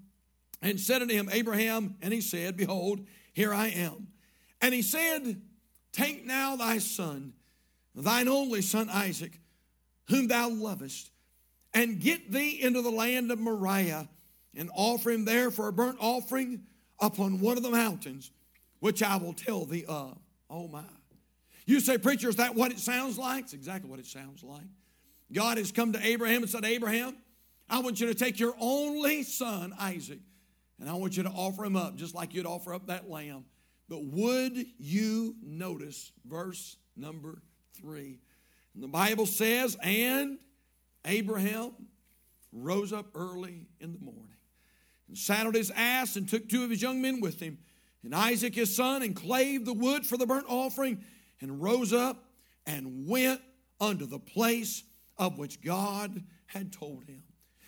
and 0.62 0.78
said 0.78 1.02
unto 1.02 1.14
him, 1.14 1.28
Abraham, 1.32 1.96
and 2.02 2.12
he 2.12 2.20
said, 2.20 2.56
Behold, 2.56 3.00
here 3.32 3.54
I 3.54 3.68
am. 3.68 4.08
And 4.60 4.74
he 4.74 4.82
said, 4.82 5.40
Take 5.92 6.26
now 6.26 6.56
thy 6.56 6.78
son, 6.78 7.32
thine 7.94 8.28
only 8.28 8.62
son 8.62 8.88
Isaac, 8.90 9.38
whom 10.08 10.28
thou 10.28 10.50
lovest, 10.50 11.10
and 11.72 12.00
get 12.00 12.30
thee 12.32 12.60
into 12.62 12.82
the 12.82 12.90
land 12.90 13.30
of 13.30 13.38
Moriah, 13.38 14.08
and 14.54 14.70
offer 14.74 15.10
him 15.10 15.24
there 15.24 15.50
for 15.50 15.68
a 15.68 15.72
burnt 15.72 15.98
offering 16.00 16.62
upon 17.00 17.40
one 17.40 17.56
of 17.56 17.62
the 17.62 17.70
mountains, 17.70 18.30
which 18.80 19.02
I 19.02 19.16
will 19.16 19.34
tell 19.34 19.64
thee 19.64 19.84
of. 19.86 20.18
Oh 20.50 20.68
my. 20.68 20.82
You 21.66 21.80
say, 21.80 21.98
Preacher, 21.98 22.28
is 22.28 22.36
that 22.36 22.54
what 22.54 22.70
it 22.70 22.78
sounds 22.78 23.18
like? 23.18 23.44
It's 23.44 23.52
exactly 23.52 23.90
what 23.90 23.98
it 23.98 24.06
sounds 24.06 24.42
like. 24.42 24.64
God 25.32 25.58
has 25.58 25.72
come 25.72 25.92
to 25.92 26.06
Abraham 26.06 26.42
and 26.42 26.50
said, 26.50 26.64
Abraham, 26.64 27.16
I 27.68 27.80
want 27.80 28.00
you 28.00 28.06
to 28.06 28.14
take 28.14 28.38
your 28.38 28.54
only 28.60 29.24
son, 29.24 29.74
Isaac, 29.78 30.20
and 30.78 30.88
I 30.88 30.94
want 30.94 31.16
you 31.16 31.24
to 31.24 31.30
offer 31.30 31.64
him 31.64 31.74
up 31.74 31.96
just 31.96 32.14
like 32.14 32.32
you'd 32.32 32.46
offer 32.46 32.72
up 32.72 32.86
that 32.86 33.10
lamb. 33.10 33.44
But 33.88 34.04
would 34.04 34.66
you 34.78 35.34
notice 35.42 36.12
verse 36.24 36.76
number 36.96 37.42
three? 37.74 38.20
And 38.74 38.82
the 38.82 38.88
Bible 38.88 39.26
says, 39.26 39.76
And 39.82 40.38
Abraham 41.04 41.72
rose 42.52 42.92
up 42.92 43.06
early 43.14 43.66
in 43.80 43.92
the 43.92 43.98
morning 43.98 44.36
and 45.08 45.18
saddled 45.18 45.54
his 45.56 45.72
ass 45.74 46.16
and 46.16 46.28
took 46.28 46.48
two 46.48 46.62
of 46.62 46.70
his 46.70 46.82
young 46.82 47.00
men 47.02 47.20
with 47.20 47.40
him, 47.40 47.58
and 48.04 48.14
Isaac 48.14 48.54
his 48.54 48.74
son, 48.74 49.02
and 49.02 49.16
clave 49.16 49.64
the 49.64 49.72
wood 49.72 50.06
for 50.06 50.16
the 50.16 50.26
burnt 50.26 50.46
offering 50.48 51.02
and 51.40 51.62
rose 51.62 51.92
up 51.92 52.24
and 52.66 53.06
went 53.06 53.40
unto 53.80 54.06
the 54.06 54.18
place 54.18 54.82
of 55.18 55.38
which 55.38 55.60
God 55.62 56.22
had 56.46 56.72
told 56.72 57.04
him. 57.04 57.22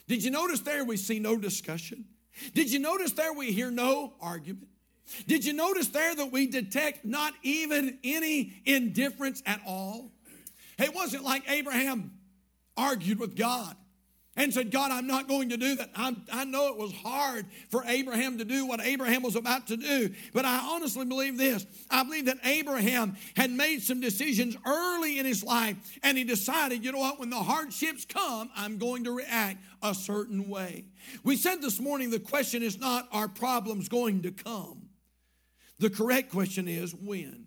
Did 0.07 0.25
you 0.25 0.31
notice 0.31 0.61
there 0.61 0.85
we 0.85 0.97
see 0.97 1.19
no 1.19 1.37
discussion? 1.37 2.07
Did 2.55 2.71
you 2.71 2.79
notice 2.79 3.13
there 3.13 3.33
we 3.33 3.53
hear 3.53 3.71
no 3.71 4.15
argument? 4.21 4.69
Did 5.27 5.45
you 5.45 5.53
notice 5.53 5.89
there 5.89 6.15
that 6.15 6.33
we 6.33 6.47
detect 6.47 7.05
not 7.05 7.33
even 7.43 7.99
any 8.05 8.53
indifference 8.65 9.43
at 9.47 9.61
all? 9.67 10.13
It 10.79 10.95
wasn't 10.95 11.25
like 11.25 11.51
Abraham 11.51 12.13
argued 12.77 13.19
with 13.19 13.37
God 13.37 13.77
and 14.39 14.55
said, 14.55 14.71
God, 14.71 14.93
I'm 14.93 15.09
not 15.09 15.27
going 15.27 15.49
to 15.49 15.57
do 15.57 15.75
that. 15.75 15.91
I'm, 15.97 16.23
i 16.33 16.45
know 16.45 16.69
it 16.69 16.77
was 16.79 16.93
hard 16.93 17.45
for 17.71 17.83
Abraham 17.87 18.39
to 18.39 18.45
do 18.45 18.67
what 18.67 18.81
Abraham 18.81 19.23
was 19.23 19.35
about 19.35 19.67
to 19.67 19.77
do, 19.77 20.15
but 20.33 20.45
I 20.45 20.59
honestly 20.75 21.05
believe 21.05 21.37
this. 21.37 21.67
I 21.91 22.05
believe 22.05 22.27
that 22.27 22.39
Abraham 22.45 23.17
had 23.37 23.51
made 23.51 23.83
some 23.83 24.01
decisions 24.01 24.57
early 24.65 25.19
in 25.19 25.27
his 25.27 25.43
life, 25.43 25.77
and 26.05 26.17
he 26.17 26.23
decided, 26.23 26.85
you 26.85 26.93
know 26.93 26.99
what, 26.99 27.19
when 27.19 27.31
the 27.31 27.37
hardships 27.37 28.05
come, 28.05 28.49
I'm 28.57 28.79
going 28.79 29.05
to 29.05 29.11
react 29.11 29.59
a 29.83 29.93
certain 29.93 30.49
way. 30.49 30.85
We 31.25 31.37
said 31.37 31.61
this 31.61 31.81
morning 31.81 32.11
the 32.11 32.21
question 32.21 32.63
is 32.63 32.79
not, 32.79 33.09
are 33.11 33.29
problems 33.29 33.89
going 33.89 34.23
to 34.23 34.31
come? 34.31 34.89
The 35.81 35.91
correct 35.91 36.31
question 36.31 36.69
is, 36.69 36.95
when 36.95 37.47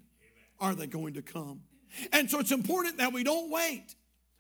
are 0.60 0.75
they 0.75 0.88
going 0.88 1.13
to 1.13 1.21
come? 1.21 1.62
And 2.12 2.29
so 2.29 2.39
it's 2.39 2.51
important 2.51 2.98
that 2.98 3.13
we 3.13 3.24
don't 3.24 3.50
wait 3.50 3.95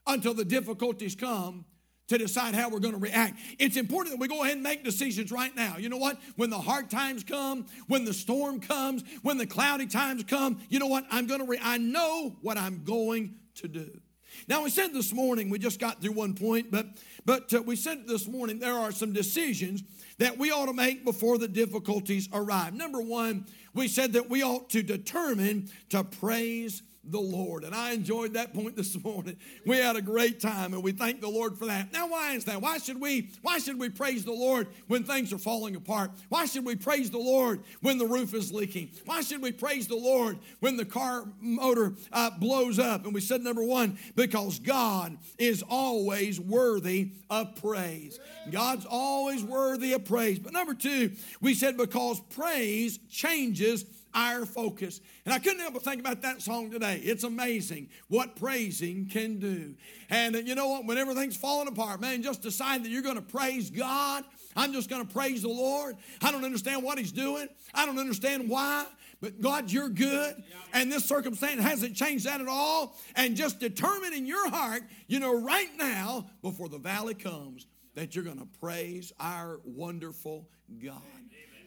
until 0.05 0.33
the 0.33 0.45
difficulties 0.45 1.15
come 1.15 1.65
to 2.11 2.17
decide 2.17 2.53
how 2.53 2.69
we're 2.69 2.79
going 2.79 2.93
to 2.93 2.99
react. 2.99 3.39
It's 3.57 3.77
important 3.77 4.13
that 4.13 4.19
we 4.19 4.27
go 4.27 4.43
ahead 4.43 4.55
and 4.55 4.63
make 4.63 4.83
decisions 4.83 5.31
right 5.31 5.55
now. 5.55 5.77
You 5.77 5.87
know 5.87 5.97
what? 5.97 6.19
When 6.35 6.49
the 6.49 6.59
hard 6.59 6.89
times 6.89 7.23
come, 7.23 7.65
when 7.87 8.03
the 8.03 8.13
storm 8.13 8.59
comes, 8.59 9.03
when 9.21 9.37
the 9.37 9.47
cloudy 9.47 9.87
times 9.87 10.23
come, 10.25 10.59
you 10.69 10.77
know 10.77 10.87
what? 10.87 11.05
I'm 11.09 11.25
going 11.25 11.39
to 11.39 11.45
re- 11.45 11.59
I 11.61 11.77
know 11.77 12.35
what 12.41 12.57
I'm 12.57 12.83
going 12.83 13.35
to 13.55 13.67
do. 13.69 14.01
Now 14.47 14.63
we 14.63 14.69
said 14.69 14.93
this 14.93 15.13
morning, 15.13 15.49
we 15.49 15.59
just 15.59 15.79
got 15.79 16.01
through 16.01 16.13
one 16.13 16.33
point, 16.33 16.71
but 16.71 16.87
but 17.25 17.53
uh, 17.53 17.61
we 17.61 17.75
said 17.75 18.07
this 18.07 18.27
morning 18.27 18.59
there 18.59 18.73
are 18.73 18.91
some 18.91 19.13
decisions 19.13 19.83
that 20.17 20.37
we 20.37 20.51
ought 20.51 20.65
to 20.65 20.73
make 20.73 21.05
before 21.05 21.37
the 21.37 21.47
difficulties 21.47 22.27
arrive. 22.33 22.73
Number 22.73 23.01
1, 23.01 23.45
we 23.73 23.87
said 23.87 24.13
that 24.13 24.29
we 24.29 24.43
ought 24.43 24.69
to 24.71 24.83
determine 24.83 25.69
to 25.89 26.03
praise 26.03 26.83
the 27.03 27.19
Lord. 27.19 27.63
And 27.63 27.73
I 27.73 27.91
enjoyed 27.93 28.33
that 28.33 28.53
point 28.53 28.75
this 28.75 29.01
morning. 29.03 29.37
We 29.65 29.77
had 29.77 29.95
a 29.95 30.01
great 30.01 30.39
time 30.39 30.73
and 30.73 30.83
we 30.83 30.91
thank 30.91 31.21
the 31.21 31.29
Lord 31.29 31.57
for 31.57 31.65
that. 31.65 31.91
Now 31.91 32.07
why 32.07 32.33
is 32.33 32.45
that? 32.45 32.61
Why 32.61 32.77
should 32.77 33.01
we 33.01 33.31
why 33.41 33.57
should 33.57 33.79
we 33.79 33.89
praise 33.89 34.23
the 34.23 34.31
Lord 34.31 34.67
when 34.87 35.03
things 35.03 35.33
are 35.33 35.37
falling 35.37 35.75
apart? 35.75 36.11
Why 36.29 36.45
should 36.45 36.65
we 36.65 36.75
praise 36.75 37.09
the 37.09 37.17
Lord 37.17 37.63
when 37.81 37.97
the 37.97 38.05
roof 38.05 38.33
is 38.33 38.51
leaking? 38.51 38.91
Why 39.05 39.21
should 39.21 39.41
we 39.41 39.51
praise 39.51 39.87
the 39.87 39.95
Lord 39.95 40.37
when 40.59 40.77
the 40.77 40.85
car 40.85 41.25
motor 41.39 41.93
uh, 42.11 42.31
blows 42.31 42.77
up? 42.77 43.05
And 43.05 43.13
we 43.13 43.21
said 43.21 43.41
number 43.41 43.63
1 43.63 43.97
because 44.15 44.59
God 44.59 45.17
is 45.37 45.63
always 45.67 46.39
worthy 46.39 47.11
of 47.29 47.55
praise. 47.55 48.19
God's 48.51 48.85
always 48.89 49.43
worthy 49.43 49.93
of 49.93 50.05
praise. 50.05 50.39
But 50.39 50.53
number 50.53 50.73
2, 50.73 51.11
we 51.41 51.53
said 51.53 51.77
because 51.77 52.19
praise 52.29 52.99
changes 53.09 53.85
our 54.13 54.45
focus. 54.45 55.01
And 55.25 55.33
I 55.33 55.39
couldn't 55.39 55.59
help 55.59 55.73
but 55.73 55.83
think 55.83 55.99
about 55.99 56.21
that 56.21 56.41
song 56.41 56.71
today. 56.71 57.01
It's 57.03 57.23
amazing 57.23 57.89
what 58.07 58.35
praising 58.35 59.07
can 59.07 59.39
do. 59.39 59.75
And 60.09 60.35
uh, 60.35 60.39
you 60.39 60.55
know 60.55 60.67
what? 60.67 60.85
When 60.85 60.97
everything's 60.97 61.37
falling 61.37 61.67
apart, 61.67 62.01
man, 62.01 62.23
just 62.23 62.41
decide 62.41 62.83
that 62.83 62.89
you're 62.89 63.01
going 63.01 63.15
to 63.15 63.21
praise 63.21 63.69
God. 63.69 64.23
I'm 64.55 64.73
just 64.73 64.89
going 64.89 65.05
to 65.05 65.13
praise 65.13 65.43
the 65.43 65.49
Lord. 65.49 65.95
I 66.21 66.31
don't 66.31 66.45
understand 66.45 66.83
what 66.83 66.97
He's 66.97 67.11
doing, 67.11 67.47
I 67.73 67.85
don't 67.85 67.99
understand 67.99 68.49
why. 68.49 68.85
But 69.21 69.39
God, 69.39 69.71
you're 69.71 69.89
good. 69.89 70.43
And 70.73 70.91
this 70.91 71.05
circumstance 71.05 71.61
hasn't 71.61 71.95
changed 71.95 72.25
that 72.25 72.41
at 72.41 72.47
all. 72.47 72.97
And 73.15 73.35
just 73.35 73.59
determine 73.59 74.13
in 74.13 74.25
your 74.25 74.49
heart, 74.49 74.81
you 75.07 75.19
know, 75.19 75.39
right 75.39 75.69
now, 75.77 76.25
before 76.41 76.69
the 76.69 76.79
valley 76.79 77.13
comes, 77.13 77.67
that 77.93 78.15
you're 78.15 78.23
going 78.23 78.39
to 78.39 78.47
praise 78.59 79.13
our 79.19 79.59
wonderful 79.63 80.49
God. 80.83 81.20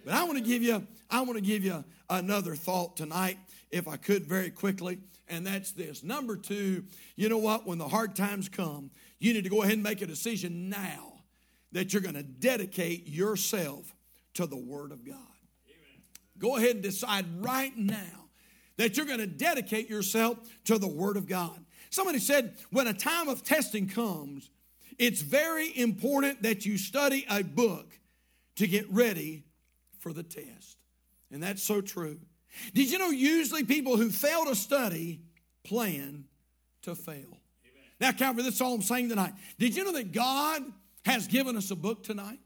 But 0.04 0.14
I 0.14 0.24
want 0.24 0.38
to 0.38 0.44
give 0.44 0.62
you, 0.62 0.86
I 1.10 1.22
want 1.22 1.36
to 1.36 1.40
give 1.40 1.64
you 1.64 1.82
another 2.10 2.54
thought 2.54 2.96
tonight, 2.96 3.38
if 3.70 3.88
I 3.88 3.96
could, 3.96 4.26
very 4.26 4.50
quickly, 4.50 4.98
and 5.28 5.46
that's 5.46 5.72
this. 5.72 6.02
Number 6.02 6.36
two, 6.36 6.84
you 7.16 7.28
know 7.28 7.38
what? 7.38 7.66
When 7.66 7.78
the 7.78 7.88
hard 7.88 8.14
times 8.14 8.48
come, 8.48 8.90
you 9.18 9.32
need 9.32 9.44
to 9.44 9.50
go 9.50 9.62
ahead 9.62 9.74
and 9.74 9.82
make 9.82 10.02
a 10.02 10.06
decision 10.06 10.68
now 10.68 11.14
that 11.72 11.92
you're 11.92 12.02
going 12.02 12.14
to 12.14 12.22
dedicate 12.22 13.08
yourself 13.08 13.94
to 14.34 14.46
the 14.46 14.56
Word 14.56 14.92
of 14.92 15.04
God. 15.04 15.16
Amen. 15.16 16.02
Go 16.38 16.56
ahead 16.56 16.72
and 16.72 16.82
decide 16.82 17.24
right 17.42 17.76
now 17.76 18.28
that 18.76 18.96
you're 18.96 19.06
going 19.06 19.20
to 19.20 19.26
dedicate 19.26 19.88
yourself 19.88 20.38
to 20.64 20.78
the 20.78 20.88
Word 20.88 21.16
of 21.16 21.26
God. 21.26 21.64
Somebody 21.90 22.18
said, 22.18 22.54
when 22.70 22.86
a 22.86 22.92
time 22.92 23.28
of 23.28 23.42
testing 23.42 23.88
comes, 23.88 24.50
it's 24.98 25.22
very 25.22 25.76
important 25.76 26.42
that 26.42 26.66
you 26.66 26.76
study 26.76 27.24
a 27.30 27.42
book 27.42 27.98
to 28.56 28.66
get 28.66 28.90
ready 28.90 29.44
for 30.04 30.12
the 30.12 30.22
test. 30.22 30.76
And 31.32 31.42
that's 31.42 31.62
so 31.62 31.80
true. 31.80 32.20
Did 32.74 32.92
you 32.92 32.98
know 32.98 33.08
usually 33.08 33.64
people 33.64 33.96
who 33.96 34.10
fail 34.10 34.44
to 34.44 34.54
study 34.54 35.22
plan 35.64 36.26
to 36.82 36.94
fail? 36.94 37.16
Amen. 37.16 37.40
Now, 37.98 38.12
Calvary, 38.12 38.42
that's 38.42 38.60
all 38.60 38.74
I'm 38.74 38.82
saying 38.82 39.08
tonight. 39.08 39.32
Did 39.58 39.74
you 39.74 39.82
know 39.82 39.92
that 39.92 40.12
God 40.12 40.62
has 41.06 41.26
given 41.26 41.56
us 41.56 41.70
a 41.70 41.74
book 41.74 42.04
tonight 42.04 42.38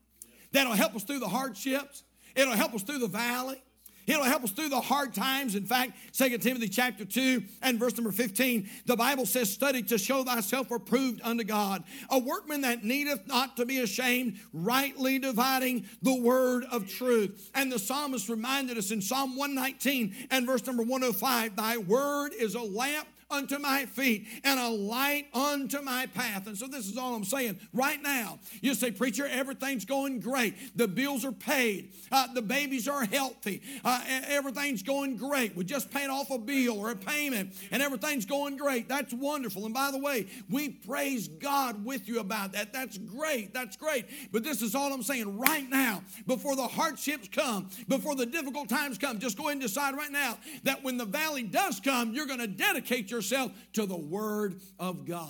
that'll 0.53 0.73
help 0.73 0.95
us 0.95 1.03
through 1.03 1.19
the 1.19 1.29
hardships? 1.29 2.05
It'll 2.37 2.55
help 2.55 2.75
us 2.75 2.83
through 2.83 3.00
the 3.00 3.09
valley. 3.09 3.61
It'll 4.09 4.25
help 4.25 4.43
us 4.43 4.50
through 4.50 4.71
the 4.71 4.81
hard 4.81 5.12
times. 5.12 5.55
In 5.55 5.67
fact, 5.67 5.93
2 6.15 6.38
Timothy 6.38 6.69
chapter 6.69 7.05
2 7.05 7.43
and 7.62 7.79
verse 7.79 7.95
number 7.97 8.11
15, 8.11 8.69
the 8.87 8.97
Bible 8.97 9.27
says, 9.27 9.53
Study 9.53 9.83
to 9.83 9.99
show 9.99 10.25
thyself 10.25 10.71
approved 10.71 11.21
unto 11.23 11.45
God, 11.45 11.85
a 12.11 12.19
workman 12.19 12.62
that 12.62 12.83
needeth 12.83 13.27
not 13.27 13.57
to 13.59 13.67
be 13.67 13.81
ashamed, 13.81 14.38
rightly 14.55 15.19
dividing 15.19 15.85
the 16.00 16.19
word 16.21 16.65
of 16.73 16.88
truth. 16.88 17.50
And 17.55 17.71
the 17.71 17.79
psalmist 17.79 18.31
reminded 18.31 18.79
us 18.79 18.91
in 18.91 19.03
Psalm 19.03 19.37
119 19.37 20.15
and 20.31 20.47
verse 20.47 20.67
number 20.67 20.83
105, 20.83 21.55
Thy 21.55 21.77
word 21.77 22.33
is 22.33 22.55
a 22.55 22.62
lamp 22.62 23.07
unto 23.30 23.58
my 23.58 23.85
feet 23.87 24.26
and 24.44 24.58
a 24.58 24.68
light 24.68 25.26
unto 25.35 25.82
my 25.82 26.06
path. 26.06 26.47
And 26.47 26.56
so 26.56 26.66
this 26.66 26.88
is 26.88 26.97
all 26.97 27.14
I'm 27.14 27.25
saying 27.25 27.58
right 27.73 28.00
now. 28.02 28.38
You 28.62 28.75
say, 28.75 28.90
Preacher, 28.90 29.26
everything's 29.26 29.85
going 29.85 30.20
great. 30.20 30.76
The 30.76 30.88
bills 30.88 31.25
are 31.25 31.32
paid. 31.32 31.92
Uh, 32.11 32.32
the 32.32 32.42
babies 32.42 32.88
are 32.88 33.04
healthy. 33.04 33.62
Uh, 33.85 34.00
everything's 34.28 34.82
going 34.82 35.16
great. 35.16 35.54
We 35.54 35.64
just 35.64 35.90
paid 35.90 36.08
off 36.08 36.30
a 36.30 36.38
bill 36.38 36.78
or 36.78 36.90
a 36.90 36.97
payment 36.97 37.52
and 37.70 37.82
everything's 37.82 38.25
going 38.25 38.56
great. 38.56 38.88
That's 38.88 39.12
wonderful. 39.12 39.66
And 39.66 39.75
by 39.75 39.90
the 39.90 39.99
way, 39.99 40.26
we 40.49 40.70
praise 40.70 41.28
God 41.28 41.85
with 41.85 42.08
you 42.08 42.20
about 42.20 42.52
that. 42.52 42.73
That's 42.73 42.97
great. 42.97 43.52
That's 43.52 43.76
great. 43.76 44.06
But 44.32 44.42
this 44.42 44.62
is 44.62 44.75
all 44.75 44.92
I'm 44.92 45.02
saying 45.02 45.38
right 45.38 45.68
now. 45.68 46.02
Before 46.26 46.56
the 46.56 46.66
hardships 46.66 47.28
come, 47.28 47.68
before 47.88 48.14
the 48.14 48.26
difficult 48.26 48.68
times 48.68 48.97
come, 48.97 49.18
just 49.18 49.37
go 49.37 49.44
ahead 49.44 49.52
and 49.52 49.61
decide 49.61 49.94
right 49.97 50.11
now 50.11 50.38
that 50.64 50.82
when 50.82 50.97
the 50.97 51.04
valley 51.04 51.42
does 51.42 51.80
come, 51.80 52.14
you're 52.14 52.26
going 52.26 52.38
to 52.38 52.47
dedicate 52.47 53.11
your 53.11 53.18
yourself 53.19 53.51
to 53.73 53.85
the 53.85 53.97
Word 53.97 54.61
of 54.79 55.05
God. 55.05 55.29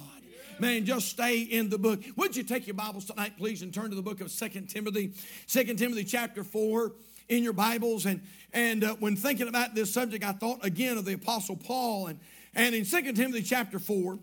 Man, 0.58 0.84
just 0.84 1.08
stay 1.08 1.38
in 1.38 1.70
the 1.70 1.78
book. 1.78 2.02
Would 2.16 2.36
you 2.36 2.42
take 2.42 2.66
your 2.66 2.74
Bibles 2.74 3.06
tonight, 3.06 3.38
please, 3.38 3.62
and 3.62 3.72
turn 3.72 3.88
to 3.88 3.96
the 3.96 4.02
book 4.02 4.20
of 4.20 4.30
Second 4.30 4.68
Timothy, 4.68 5.14
Second 5.46 5.78
Timothy 5.78 6.04
chapter 6.04 6.44
4 6.44 6.92
in 7.30 7.42
your 7.42 7.54
Bibles. 7.54 8.04
And, 8.04 8.20
and 8.52 8.84
uh, 8.84 8.96
when 8.96 9.16
thinking 9.16 9.48
about 9.48 9.74
this 9.74 9.90
subject, 9.90 10.22
I 10.22 10.32
thought 10.32 10.62
again 10.62 10.98
of 10.98 11.06
the 11.06 11.14
Apostle 11.14 11.56
Paul. 11.56 12.08
And, 12.08 12.20
and 12.54 12.74
in 12.74 12.84
Second 12.84 13.14
Timothy 13.14 13.40
chapter 13.40 13.78
4, 13.78 14.18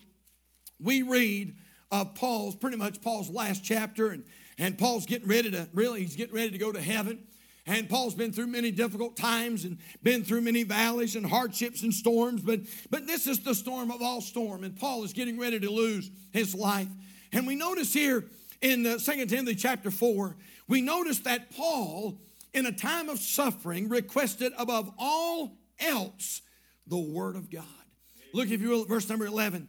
we 0.79 1.01
read 1.01 1.55
of 1.89 2.13
Paul's, 2.13 2.55
pretty 2.55 2.77
much 2.77 3.01
Paul's 3.01 3.31
last 3.31 3.63
chapter. 3.63 4.11
And, 4.11 4.25
and 4.59 4.77
Paul's 4.77 5.07
getting 5.07 5.27
ready 5.27 5.49
to, 5.49 5.67
really, 5.73 6.01
he's 6.01 6.15
getting 6.15 6.35
ready 6.35 6.51
to 6.51 6.59
go 6.59 6.71
to 6.71 6.81
heaven. 6.81 7.23
And 7.67 7.89
Paul's 7.89 8.13
been 8.13 8.31
through 8.31 8.47
many 8.47 8.69
difficult 8.69 9.17
times 9.17 9.65
and 9.65 9.79
been 10.03 10.23
through 10.23 10.41
many 10.41 10.63
valleys 10.63 11.15
and 11.15 11.25
hardships 11.25 11.81
and 11.81 11.91
storms, 11.91 12.41
but, 12.41 12.61
but 12.91 13.07
this 13.07 13.25
is 13.25 13.39
the 13.39 13.55
storm 13.55 13.89
of 13.89 14.03
all 14.03 14.21
storm. 14.21 14.63
And 14.63 14.75
Paul 14.75 15.03
is 15.03 15.13
getting 15.13 15.39
ready 15.39 15.59
to 15.59 15.69
lose 15.71 16.11
his 16.31 16.53
life. 16.53 16.89
And 17.33 17.47
we 17.47 17.55
notice 17.55 17.91
here 17.91 18.25
in 18.61 18.85
uh, 18.85 18.99
2 18.99 19.25
Timothy 19.25 19.55
chapter 19.55 19.89
4, 19.89 20.35
we 20.67 20.81
notice 20.81 21.19
that 21.19 21.55
Paul, 21.55 22.19
in 22.53 22.67
a 22.67 22.71
time 22.71 23.09
of 23.09 23.19
suffering, 23.19 23.89
requested 23.89 24.53
above 24.57 24.91
all 24.99 25.57
else 25.79 26.41
the 26.85 26.97
word 26.97 27.35
of 27.35 27.49
God. 27.49 27.63
Look, 28.31 28.51
if 28.51 28.61
you 28.61 28.69
will, 28.69 28.85
verse 28.85 29.09
number 29.09 29.25
11. 29.25 29.67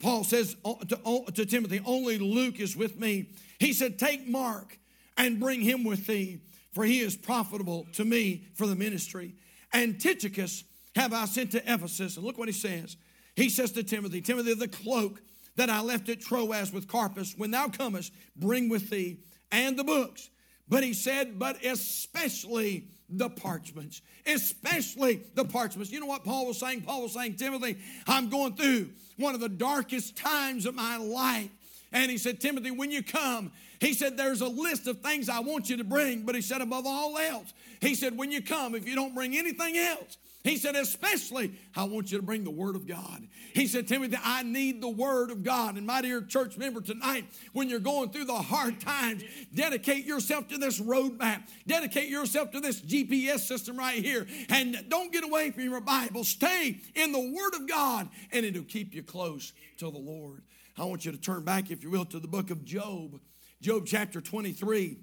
Paul 0.00 0.22
says 0.22 0.54
to, 0.64 1.24
to 1.32 1.46
Timothy, 1.46 1.80
Only 1.84 2.18
Luke 2.18 2.60
is 2.60 2.76
with 2.76 2.98
me. 2.98 3.30
He 3.58 3.72
said, 3.72 3.98
Take 3.98 4.28
Mark 4.28 4.78
and 5.16 5.40
bring 5.40 5.62
him 5.62 5.82
with 5.82 6.06
thee 6.06 6.40
for 6.78 6.84
he 6.84 7.00
is 7.00 7.16
profitable 7.16 7.88
to 7.92 8.04
me 8.04 8.44
for 8.54 8.64
the 8.64 8.76
ministry. 8.76 9.34
And 9.72 10.00
Tychicus 10.00 10.62
have 10.94 11.12
I 11.12 11.24
sent 11.24 11.50
to 11.50 11.58
Ephesus. 11.58 12.16
And 12.16 12.24
look 12.24 12.38
what 12.38 12.46
he 12.46 12.54
says. 12.54 12.96
He 13.34 13.48
says 13.48 13.72
to 13.72 13.82
Timothy, 13.82 14.20
Timothy, 14.20 14.54
the 14.54 14.68
cloak 14.68 15.20
that 15.56 15.70
I 15.70 15.80
left 15.80 16.08
at 16.08 16.20
Troas 16.20 16.72
with 16.72 16.86
Carpus, 16.86 17.34
when 17.36 17.50
thou 17.50 17.66
comest, 17.66 18.12
bring 18.36 18.68
with 18.68 18.90
thee 18.90 19.18
and 19.50 19.76
the 19.76 19.82
books. 19.82 20.30
But 20.68 20.84
he 20.84 20.92
said, 20.92 21.36
but 21.36 21.64
especially 21.64 22.84
the 23.08 23.28
parchments, 23.28 24.00
especially 24.24 25.22
the 25.34 25.46
parchments. 25.46 25.90
You 25.90 25.98
know 25.98 26.06
what 26.06 26.22
Paul 26.22 26.46
was 26.46 26.60
saying? 26.60 26.82
Paul 26.82 27.02
was 27.02 27.14
saying, 27.14 27.34
Timothy, 27.34 27.78
I'm 28.06 28.28
going 28.28 28.54
through 28.54 28.90
one 29.16 29.34
of 29.34 29.40
the 29.40 29.48
darkest 29.48 30.16
times 30.16 30.64
of 30.64 30.76
my 30.76 30.96
life. 30.96 31.50
And 31.92 32.10
he 32.10 32.18
said, 32.18 32.40
Timothy, 32.40 32.70
when 32.70 32.90
you 32.90 33.02
come, 33.02 33.50
he 33.80 33.94
said, 33.94 34.16
there's 34.16 34.40
a 34.40 34.48
list 34.48 34.86
of 34.86 35.00
things 35.00 35.28
I 35.28 35.40
want 35.40 35.70
you 35.70 35.76
to 35.78 35.84
bring. 35.84 36.26
But 36.26 36.34
he 36.34 36.40
said, 36.40 36.60
above 36.60 36.86
all 36.86 37.16
else, 37.16 37.52
he 37.80 37.94
said, 37.94 38.16
when 38.16 38.30
you 38.30 38.42
come, 38.42 38.74
if 38.74 38.86
you 38.86 38.94
don't 38.94 39.14
bring 39.14 39.36
anything 39.36 39.76
else, 39.76 40.18
he 40.44 40.56
said, 40.56 40.76
especially, 40.76 41.52
I 41.74 41.84
want 41.84 42.12
you 42.12 42.18
to 42.18 42.24
bring 42.24 42.44
the 42.44 42.50
Word 42.50 42.76
of 42.76 42.86
God. 42.86 43.26
He 43.54 43.66
said, 43.66 43.88
Timothy, 43.88 44.16
I 44.22 44.44
need 44.44 44.80
the 44.80 44.88
Word 44.88 45.30
of 45.30 45.42
God. 45.42 45.76
And 45.76 45.86
my 45.86 46.00
dear 46.00 46.22
church 46.22 46.56
member, 46.56 46.80
tonight, 46.80 47.26
when 47.52 47.68
you're 47.68 47.80
going 47.80 48.10
through 48.10 48.26
the 48.26 48.34
hard 48.34 48.80
times, 48.80 49.24
dedicate 49.52 50.06
yourself 50.06 50.48
to 50.48 50.58
this 50.58 50.80
roadmap. 50.80 51.42
Dedicate 51.66 52.08
yourself 52.08 52.52
to 52.52 52.60
this 52.60 52.80
GPS 52.80 53.40
system 53.40 53.76
right 53.76 54.02
here. 54.02 54.26
And 54.48 54.84
don't 54.88 55.12
get 55.12 55.24
away 55.24 55.50
from 55.50 55.64
your 55.64 55.80
Bible. 55.80 56.22
Stay 56.24 56.80
in 56.94 57.12
the 57.12 57.18
Word 57.18 57.54
of 57.54 57.68
God, 57.68 58.08
and 58.32 58.46
it'll 58.46 58.62
keep 58.62 58.94
you 58.94 59.02
close 59.02 59.52
to 59.78 59.90
the 59.90 59.98
Lord. 59.98 60.42
I 60.78 60.84
want 60.84 61.04
you 61.04 61.10
to 61.10 61.18
turn 61.18 61.42
back, 61.42 61.72
if 61.72 61.82
you 61.82 61.90
will, 61.90 62.04
to 62.04 62.20
the 62.20 62.28
book 62.28 62.50
of 62.50 62.64
Job. 62.64 63.18
Job 63.60 63.84
chapter 63.84 64.20
23. 64.20 64.96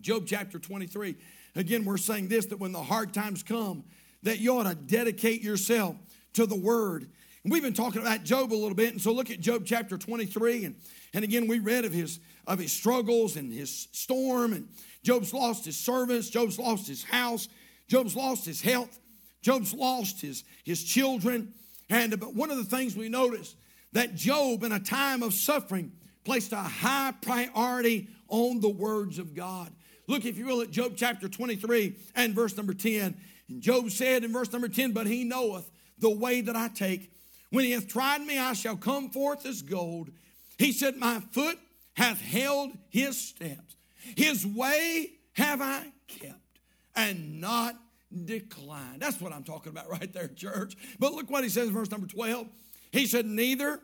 Job 0.00 0.24
chapter 0.24 0.60
23. 0.60 1.16
Again, 1.56 1.84
we're 1.84 1.96
saying 1.96 2.28
this 2.28 2.46
that 2.46 2.60
when 2.60 2.70
the 2.70 2.82
hard 2.82 3.12
times 3.12 3.42
come, 3.42 3.82
that 4.22 4.38
you 4.38 4.56
ought 4.56 4.68
to 4.68 4.76
dedicate 4.76 5.42
yourself 5.42 5.96
to 6.34 6.46
the 6.46 6.54
word. 6.54 7.08
And 7.42 7.52
we've 7.52 7.62
been 7.62 7.74
talking 7.74 8.02
about 8.02 8.22
Job 8.22 8.52
a 8.52 8.54
little 8.54 8.76
bit, 8.76 8.92
and 8.92 9.02
so 9.02 9.10
look 9.10 9.32
at 9.32 9.40
Job 9.40 9.64
chapter 9.66 9.98
23. 9.98 10.64
And, 10.64 10.76
and 11.12 11.24
again, 11.24 11.48
we 11.48 11.58
read 11.58 11.84
of 11.84 11.92
his 11.92 12.20
of 12.46 12.60
his 12.60 12.70
struggles 12.70 13.36
and 13.36 13.52
his 13.52 13.88
storm, 13.90 14.52
and 14.52 14.68
Job's 15.02 15.34
lost 15.34 15.64
his 15.64 15.76
servants, 15.76 16.28
Job's 16.28 16.58
lost 16.58 16.86
his 16.86 17.02
house, 17.02 17.48
Job's 17.88 18.14
lost 18.14 18.44
his 18.44 18.60
health, 18.60 19.00
Job's 19.42 19.74
lost 19.74 20.20
his, 20.20 20.44
his 20.62 20.84
children. 20.84 21.52
And 21.90 22.18
but 22.20 22.34
one 22.34 22.52
of 22.52 22.58
the 22.58 22.64
things 22.64 22.96
we 22.96 23.08
notice 23.08 23.56
that 23.94 24.14
Job, 24.14 24.62
in 24.62 24.72
a 24.72 24.80
time 24.80 25.22
of 25.22 25.32
suffering, 25.32 25.92
placed 26.24 26.52
a 26.52 26.56
high 26.56 27.14
priority 27.20 28.08
on 28.28 28.60
the 28.60 28.68
words 28.68 29.18
of 29.18 29.34
God. 29.34 29.72
Look, 30.06 30.24
if 30.24 30.36
you 30.36 30.44
will, 30.44 30.60
at 30.60 30.70
Job 30.70 30.94
chapter 30.96 31.28
23 31.28 31.96
and 32.14 32.34
verse 32.34 32.56
number 32.56 32.74
10. 32.74 33.16
And 33.48 33.62
Job 33.62 33.90
said 33.90 34.24
in 34.24 34.32
verse 34.32 34.52
number 34.52 34.68
10, 34.68 34.92
But 34.92 35.06
he 35.06 35.24
knoweth 35.24 35.70
the 35.98 36.10
way 36.10 36.40
that 36.42 36.56
I 36.56 36.68
take. 36.68 37.10
When 37.50 37.64
he 37.64 37.70
hath 37.70 37.88
tried 37.88 38.20
me, 38.22 38.38
I 38.38 38.52
shall 38.52 38.76
come 38.76 39.10
forth 39.10 39.46
as 39.46 39.62
gold. 39.62 40.10
He 40.58 40.72
said, 40.72 40.96
My 40.96 41.20
foot 41.32 41.58
hath 41.94 42.20
held 42.20 42.72
his 42.90 43.18
steps. 43.18 43.76
His 44.16 44.46
way 44.46 45.12
have 45.34 45.60
I 45.62 45.86
kept, 46.08 46.58
and 46.94 47.40
not 47.40 47.76
declined. 48.24 49.00
That's 49.00 49.20
what 49.20 49.32
I'm 49.32 49.44
talking 49.44 49.70
about 49.70 49.88
right 49.90 50.12
there, 50.12 50.28
church. 50.28 50.76
But 50.98 51.12
look 51.12 51.30
what 51.30 51.44
he 51.44 51.50
says 51.50 51.68
in 51.68 51.74
verse 51.74 51.90
number 51.90 52.06
12. 52.06 52.48
He 52.94 53.06
said, 53.06 53.26
Neither 53.26 53.80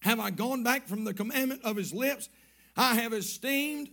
have 0.00 0.18
I 0.18 0.30
gone 0.30 0.64
back 0.64 0.88
from 0.88 1.04
the 1.04 1.14
commandment 1.14 1.60
of 1.62 1.76
his 1.76 1.92
lips. 1.92 2.28
I 2.76 2.96
have 2.96 3.12
esteemed 3.12 3.88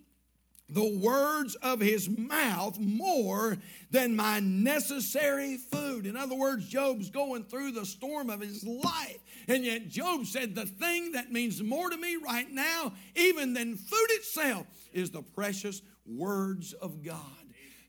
the 0.68 0.98
words 0.98 1.54
of 1.56 1.80
his 1.80 2.10
mouth 2.10 2.80
more 2.80 3.58
than 3.92 4.16
my 4.16 4.40
necessary 4.40 5.58
food. 5.58 6.08
In 6.08 6.18
other 6.18 6.34
words, 6.34 6.68
Job's 6.68 7.12
going 7.12 7.44
through 7.44 7.74
the 7.74 7.86
storm 7.86 8.32
of 8.32 8.42
his 8.42 8.64
life. 8.64 9.20
And 9.48 9.64
yet, 9.64 9.88
Job 9.88 10.26
said, 10.26 10.56
The 10.56 10.66
thing 10.66 11.12
that 11.12 11.32
means 11.32 11.62
more 11.62 11.92
to 11.92 11.98
me 11.98 12.16
right 12.16 12.50
now, 12.50 12.94
even 13.16 13.54
than 13.54 13.76
food 13.78 14.08
itself, 14.10 14.66
is 14.92 15.12
the 15.12 15.22
precious 15.22 15.84
words 16.08 16.74
of 16.74 17.04
God. 17.04 17.39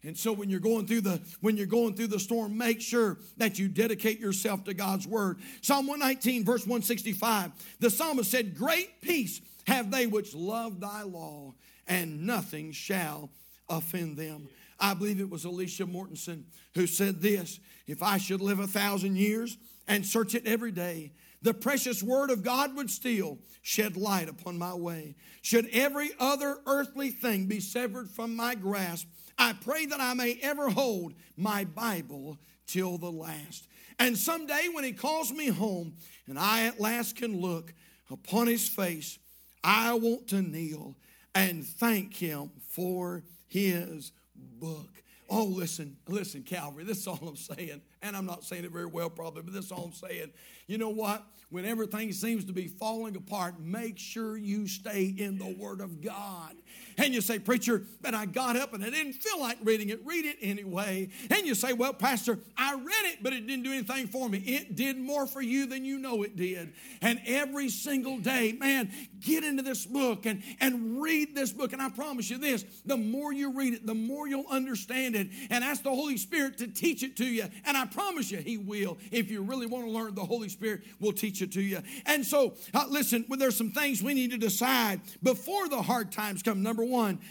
And 0.02 0.16
so 0.16 0.32
when 0.32 0.48
you're 0.48 0.60
going 0.60 0.86
through 0.86 1.02
the 1.02 1.20
when 1.40 1.56
you're 1.56 1.66
going 1.66 1.94
through 1.94 2.06
the 2.08 2.18
storm, 2.18 2.56
make 2.56 2.80
sure 2.80 3.18
that 3.36 3.58
you 3.58 3.68
dedicate 3.68 4.18
yourself 4.18 4.64
to 4.64 4.74
God's 4.74 5.06
word. 5.06 5.40
Psalm 5.60 5.86
119 5.86 6.44
verse 6.44 6.62
165. 6.62 7.52
The 7.80 7.90
psalmist 7.90 8.30
said, 8.30 8.56
"Great 8.56 9.00
peace 9.02 9.40
have 9.66 9.90
they 9.90 10.06
which 10.06 10.34
love 10.34 10.80
thy 10.80 11.02
law, 11.02 11.54
and 11.86 12.26
nothing 12.26 12.72
shall 12.72 13.30
offend 13.68 14.16
them. 14.16 14.48
I 14.78 14.94
believe 14.94 15.20
it 15.20 15.30
was 15.30 15.44
Alicia 15.44 15.86
Mortensen 15.86 16.44
who 16.74 16.86
said 16.86 17.20
this 17.20 17.60
If 17.86 18.02
I 18.02 18.18
should 18.18 18.40
live 18.40 18.58
a 18.58 18.66
thousand 18.66 19.16
years 19.16 19.56
and 19.86 20.04
search 20.04 20.34
it 20.34 20.46
every 20.46 20.72
day, 20.72 21.12
the 21.42 21.54
precious 21.54 22.02
word 22.02 22.30
of 22.30 22.42
God 22.42 22.76
would 22.76 22.90
still 22.90 23.38
shed 23.62 23.96
light 23.96 24.28
upon 24.28 24.58
my 24.58 24.74
way. 24.74 25.16
Should 25.42 25.68
every 25.72 26.10
other 26.18 26.58
earthly 26.66 27.10
thing 27.10 27.46
be 27.46 27.60
severed 27.60 28.10
from 28.10 28.36
my 28.36 28.54
grasp, 28.54 29.06
I 29.40 29.54
pray 29.54 29.86
that 29.86 30.00
I 30.00 30.14
may 30.14 30.38
ever 30.42 30.68
hold 30.68 31.14
my 31.36 31.64
Bible 31.64 32.38
till 32.66 32.98
the 32.98 33.10
last. 33.10 33.66
And 33.98 34.16
someday 34.16 34.68
when 34.72 34.84
he 34.84 34.92
calls 34.92 35.32
me 35.32 35.48
home 35.48 35.94
and 36.28 36.38
I 36.38 36.66
at 36.66 36.78
last 36.78 37.16
can 37.16 37.40
look 37.40 37.74
upon 38.10 38.46
his 38.46 38.68
face, 38.68 39.18
I 39.64 39.94
want 39.94 40.28
to 40.28 40.42
kneel 40.42 40.94
and 41.34 41.64
thank 41.64 42.14
Him 42.14 42.50
for 42.68 43.22
His 43.46 44.12
book. 44.34 45.02
Oh, 45.28 45.44
listen, 45.44 45.96
listen, 46.08 46.42
Calvary, 46.42 46.82
this 46.82 46.98
is 46.98 47.06
all 47.06 47.20
I'm 47.22 47.36
saying. 47.36 47.82
And 48.02 48.16
I'm 48.16 48.26
not 48.26 48.42
saying 48.42 48.64
it 48.64 48.72
very 48.72 48.86
well, 48.86 49.08
probably, 49.08 49.42
but 49.42 49.52
this 49.52 49.66
is 49.66 49.72
all 49.72 49.84
I'm 49.84 49.92
saying. 49.92 50.32
You 50.66 50.78
know 50.78 50.88
what? 50.88 51.24
When 51.50 51.64
everything 51.64 52.12
seems 52.12 52.44
to 52.46 52.52
be 52.52 52.66
falling 52.66 53.16
apart, 53.16 53.60
make 53.60 53.98
sure 53.98 54.36
you 54.36 54.66
stay 54.66 55.14
in 55.16 55.38
the 55.38 55.54
Word 55.56 55.80
of 55.80 56.00
God. 56.00 56.54
And 56.98 57.14
you 57.14 57.20
say, 57.20 57.38
Preacher, 57.38 57.84
but 58.00 58.14
I 58.14 58.26
got 58.26 58.56
up 58.56 58.72
and 58.74 58.84
I 58.84 58.90
didn't 58.90 59.14
feel 59.14 59.40
like 59.40 59.58
reading 59.62 59.90
it. 59.90 60.00
Read 60.04 60.24
it 60.24 60.36
anyway. 60.40 61.08
And 61.30 61.46
you 61.46 61.54
say, 61.54 61.72
Well, 61.72 61.92
Pastor, 61.92 62.38
I 62.56 62.74
read 62.74 63.12
it, 63.12 63.22
but 63.22 63.32
it 63.32 63.46
didn't 63.46 63.64
do 63.64 63.72
anything 63.72 64.08
for 64.08 64.28
me. 64.28 64.38
It 64.38 64.76
did 64.76 64.98
more 64.98 65.26
for 65.26 65.40
you 65.40 65.66
than 65.66 65.84
you 65.84 65.98
know 65.98 66.22
it 66.22 66.36
did. 66.36 66.72
And 67.00 67.20
every 67.26 67.68
single 67.68 68.18
day, 68.18 68.52
man, 68.52 68.90
get 69.20 69.44
into 69.44 69.62
this 69.62 69.86
book 69.86 70.26
and, 70.26 70.42
and 70.60 71.00
read 71.00 71.34
this 71.34 71.52
book. 71.52 71.72
And 71.72 71.80
I 71.80 71.88
promise 71.88 72.30
you 72.30 72.38
this 72.38 72.64
the 72.84 72.96
more 72.96 73.32
you 73.32 73.52
read 73.52 73.74
it, 73.74 73.86
the 73.86 73.94
more 73.94 74.28
you'll 74.28 74.48
understand 74.50 75.14
it. 75.16 75.28
And 75.50 75.64
ask 75.64 75.82
the 75.82 75.90
Holy 75.90 76.16
Spirit 76.16 76.58
to 76.58 76.66
teach 76.66 77.02
it 77.02 77.16
to 77.16 77.24
you. 77.24 77.44
And 77.64 77.76
I 77.76 77.86
promise 77.86 78.30
you, 78.30 78.38
He 78.38 78.56
will. 78.56 78.98
If 79.10 79.30
you 79.30 79.42
really 79.42 79.66
want 79.66 79.86
to 79.86 79.90
learn, 79.90 80.14
the 80.14 80.24
Holy 80.24 80.48
Spirit 80.48 80.82
will 81.00 81.12
teach 81.12 81.42
it 81.42 81.52
to 81.52 81.62
you. 81.62 81.80
And 82.06 82.24
so, 82.24 82.54
uh, 82.74 82.86
listen, 82.88 83.24
well, 83.28 83.38
there's 83.38 83.56
some 83.56 83.70
things 83.70 84.02
we 84.02 84.14
need 84.14 84.30
to 84.30 84.38
decide 84.38 85.00
before 85.22 85.68
the 85.68 85.82
hard 85.82 86.12
times 86.12 86.42
come. 86.42 86.62
Number 86.62 86.84
one, 86.84 86.89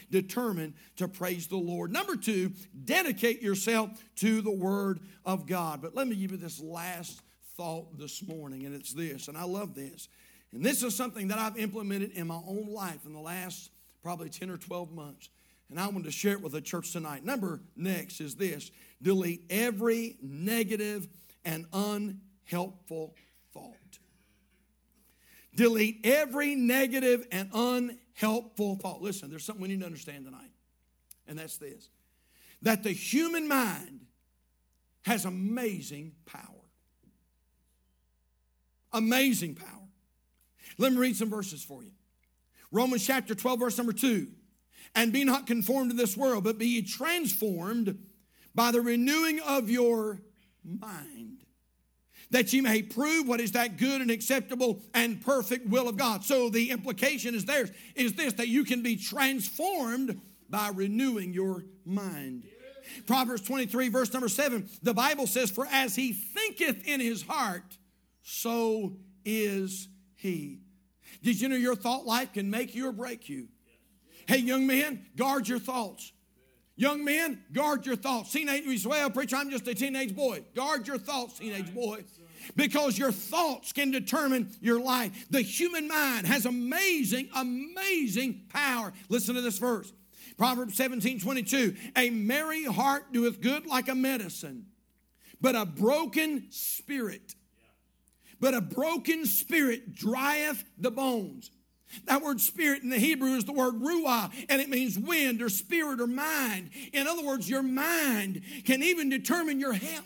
determine 0.10 0.74
to 0.98 1.08
praise 1.08 1.48
the 1.48 1.58
Lord. 1.58 1.92
Number 1.92 2.16
two, 2.16 2.52
dedicate 2.86 3.42
yourself 3.42 3.90
to 4.18 4.42
the 4.42 4.52
Word 4.52 5.00
of 5.26 5.46
God. 5.46 5.82
But 5.82 5.96
let 5.96 6.08
me 6.08 6.16
give 6.16 6.32
you 6.32 6.38
this 6.38 6.62
last 6.62 7.22
thought 7.56 7.98
this 7.98 8.26
morning, 8.28 8.66
and 8.66 8.74
it's 8.74 8.94
this, 8.94 9.28
and 9.28 9.38
I 9.38 9.44
love 9.44 9.76
this. 9.76 10.08
And 10.52 10.64
this 10.64 10.82
is 10.84 10.96
something 10.96 11.28
that 11.28 11.38
I've 11.38 11.58
implemented 11.58 12.12
in 12.12 12.28
my 12.28 12.40
own 12.48 12.68
life 12.70 13.06
in 13.06 13.14
the 13.14 13.20
last 13.20 13.72
probably 14.02 14.30
10 14.30 14.50
or 14.50 14.58
12 14.58 14.92
months. 14.92 15.30
And 15.70 15.80
I 15.80 15.88
want 15.88 16.06
to 16.06 16.12
share 16.12 16.34
it 16.34 16.42
with 16.42 16.54
the 16.54 16.62
church 16.62 16.92
tonight. 16.94 17.24
Number 17.24 17.60
next 17.76 18.22
is 18.22 18.36
this 18.36 18.72
delete 19.02 19.44
every 19.50 20.18
negative 20.22 21.08
and 21.46 21.66
unhelpful. 21.74 23.14
Delete 25.60 26.00
every 26.06 26.56
negative 26.56 27.28
and 27.34 27.50
unhelpful 27.54 28.78
thought. 28.78 29.02
Listen, 29.02 29.30
there's 29.30 29.44
something 29.44 29.62
we 29.62 29.68
need 29.68 29.82
to 29.82 29.86
understand 29.86 30.24
tonight, 30.24 30.52
and 31.28 31.38
that's 31.38 31.58
this 31.58 31.90
that 32.62 32.82
the 32.82 32.94
human 32.94 33.46
mind 33.46 34.06
has 35.02 35.26
amazing 35.26 36.14
power. 36.26 36.64
Amazing 38.94 39.56
power. 39.56 39.90
Let 40.78 40.94
me 40.94 40.98
read 40.98 41.18
some 41.18 41.30
verses 41.30 41.62
for 41.62 41.84
you. 41.84 41.92
Romans 42.72 43.06
chapter 43.06 43.36
12, 43.36 43.60
verse 43.60 43.78
number 43.78 43.92
2. 43.92 44.30
And 44.96 45.12
be 45.12 45.26
not 45.26 45.46
conformed 45.46 45.92
to 45.92 45.98
this 45.98 46.16
world, 46.16 46.46
but 46.46 46.58
be 46.58 46.68
ye 46.68 46.84
transformed 46.84 48.00
by 48.56 48.72
the 48.72 48.80
renewing 48.80 49.42
of 49.42 49.70
your 49.70 50.22
mind, 50.64 51.29
that 52.32 52.54
ye 52.54 52.62
may 52.62 52.82
prove 52.82 53.28
what 53.28 53.40
is 53.40 53.54
that 53.54 53.78
good 53.78 54.02
and 54.02 54.12
acceptable 54.12 54.82
and 54.94 55.24
perfect 55.24 55.68
will 55.68 55.88
of 55.88 55.98
God. 55.98 56.24
So 56.24 56.50
the 56.50 56.70
implication 56.70 57.36
is 57.36 57.46
there 57.46 57.68
is 57.96 58.14
this 58.14 58.34
that 58.34 58.48
you 58.48 58.64
can 58.64 58.84
be 58.84 58.96
transformed 58.96 60.22
by 60.50 60.70
renewing 60.74 61.34
your 61.34 61.66
mind. 61.86 62.44
Proverbs 63.06 63.42
23, 63.42 63.90
verse 63.90 64.12
number 64.14 64.30
7, 64.30 64.68
the 64.82 64.94
Bible 64.94 65.28
says, 65.28 65.52
For 65.52 65.68
as 65.72 65.96
he 65.96 66.14
thinketh 66.14 66.88
in 66.88 67.00
his 67.00 67.22
heart, 67.22 67.78
so 68.24 68.94
is 69.26 69.88
he. 70.16 70.62
Did 71.22 71.40
you 71.42 71.50
know 71.50 71.56
your 71.56 71.76
thought 71.76 72.06
life 72.06 72.34
can 72.34 72.50
make 72.50 72.76
you 72.76 72.88
or 72.88 72.92
break 72.92 73.30
you? 73.30 73.48
Hey, 74.28 74.38
young 74.38 74.68
man, 74.68 75.06
guard 75.16 75.48
your 75.48 75.60
thoughts. 75.60 76.12
Young 76.80 77.04
men, 77.04 77.44
guard 77.52 77.86
your 77.86 77.98
thoughts. 77.98 78.32
Teenage, 78.32 78.86
well, 78.86 79.10
preacher, 79.10 79.36
I'm 79.36 79.50
just 79.50 79.68
a 79.68 79.76
teenage 79.76 80.16
boy. 80.16 80.46
Guard 80.56 80.88
your 80.88 80.98
thoughts, 80.98 81.38
teenage 81.38 81.74
boy. 81.76 82.06
Because 82.56 82.98
your 82.98 83.12
thoughts 83.12 83.74
can 83.74 83.92
determine 83.92 84.50
your 84.62 84.80
life. 84.80 85.28
The 85.30 85.42
human 85.42 85.90
mind 85.90 86.26
has 86.26 86.46
amazing, 86.46 87.28
amazing 87.36 88.46
power. 88.48 88.94
Listen 89.10 89.36
to 89.36 89.42
this 89.42 89.58
verse. 89.58 89.92
Proverbs 90.38 90.78
17, 90.78 91.20
22. 91.20 91.76
A 91.98 92.12
merry 92.12 92.64
heart 92.64 93.12
doeth 93.12 93.42
good 93.42 93.66
like 93.66 93.90
a 93.90 93.96
medicine, 93.96 94.68
but 95.42 95.58
a 95.58 95.66
broken 95.66 96.48
spirit, 96.50 97.36
but 98.40 98.54
a 98.54 98.62
broken 98.62 99.26
spirit 99.26 99.94
drieth 99.94 100.64
the 100.78 100.92
bones. 100.92 101.52
That 102.06 102.22
word 102.22 102.40
spirit 102.40 102.84
in 102.84 102.90
the 102.90 103.00
Hebrew 103.00 103.36
is 103.36 103.46
the 103.46 103.52
word 103.52 103.76
ruah, 103.76 104.32
and 104.48 104.62
it 104.62 104.70
means 104.70 104.98
wind 104.98 105.42
or 105.42 105.50
spirit 105.50 106.00
or 106.00 106.08
mind. 106.08 106.70
In 106.94 107.08
other 107.08 107.24
words, 107.24 107.50
your 107.50 107.64
mind 107.64 108.42
can 108.66 108.84
even 108.84 109.10
determine 109.10 109.60
your 109.60 109.74
health. 109.74 110.06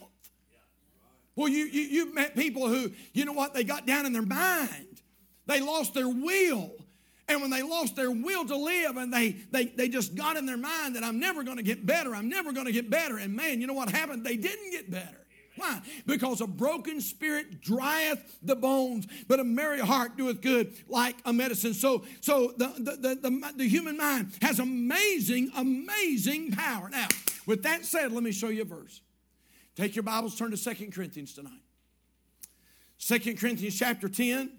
Well, 1.35 1.49
you, 1.49 1.65
you, 1.65 1.81
you've 1.81 2.13
met 2.13 2.35
people 2.35 2.67
who, 2.67 2.91
you 3.13 3.25
know 3.25 3.33
what, 3.33 3.53
they 3.53 3.63
got 3.63 3.87
down 3.87 4.05
in 4.05 4.13
their 4.13 4.21
mind. 4.21 5.01
They 5.45 5.61
lost 5.61 5.93
their 5.93 6.07
will. 6.07 6.71
And 7.27 7.41
when 7.41 7.49
they 7.49 7.63
lost 7.63 7.95
their 7.95 8.11
will 8.11 8.45
to 8.45 8.55
live 8.55 8.97
and 8.97 9.11
they, 9.11 9.31
they, 9.51 9.65
they 9.65 9.87
just 9.87 10.13
got 10.13 10.35
in 10.35 10.45
their 10.45 10.57
mind 10.57 10.95
that 10.95 11.03
I'm 11.03 11.19
never 11.19 11.43
going 11.43 11.57
to 11.57 11.63
get 11.63 11.85
better, 11.85 12.13
I'm 12.15 12.29
never 12.29 12.51
going 12.51 12.65
to 12.65 12.71
get 12.71 12.89
better. 12.89 13.17
And 13.17 13.35
man, 13.35 13.61
you 13.61 13.67
know 13.67 13.73
what 13.73 13.89
happened? 13.89 14.25
They 14.25 14.35
didn't 14.35 14.71
get 14.71 14.91
better. 14.91 15.22
Why? 15.55 15.81
Because 16.05 16.41
a 16.41 16.47
broken 16.47 16.99
spirit 16.99 17.61
drieth 17.61 18.39
the 18.41 18.55
bones, 18.55 19.07
but 19.27 19.39
a 19.39 19.43
merry 19.43 19.79
heart 19.79 20.17
doeth 20.17 20.41
good 20.41 20.73
like 20.87 21.15
a 21.25 21.33
medicine. 21.33 21.73
So, 21.73 22.05
so 22.21 22.53
the, 22.57 22.73
the, 22.77 22.95
the, 22.95 23.29
the, 23.29 23.53
the 23.57 23.67
human 23.67 23.97
mind 23.97 24.31
has 24.41 24.59
amazing, 24.59 25.51
amazing 25.55 26.51
power. 26.51 26.89
Now, 26.89 27.07
with 27.45 27.63
that 27.63 27.85
said, 27.85 28.11
let 28.11 28.23
me 28.23 28.31
show 28.31 28.49
you 28.49 28.63
a 28.63 28.65
verse. 28.65 29.01
Take 29.75 29.95
your 29.95 30.03
Bibles, 30.03 30.35
turn 30.35 30.51
to 30.51 30.57
Second 30.57 30.93
Corinthians 30.93 31.33
tonight. 31.33 31.61
Second 32.97 33.39
Corinthians 33.39 33.77
chapter 33.77 34.07
10. 34.07 34.51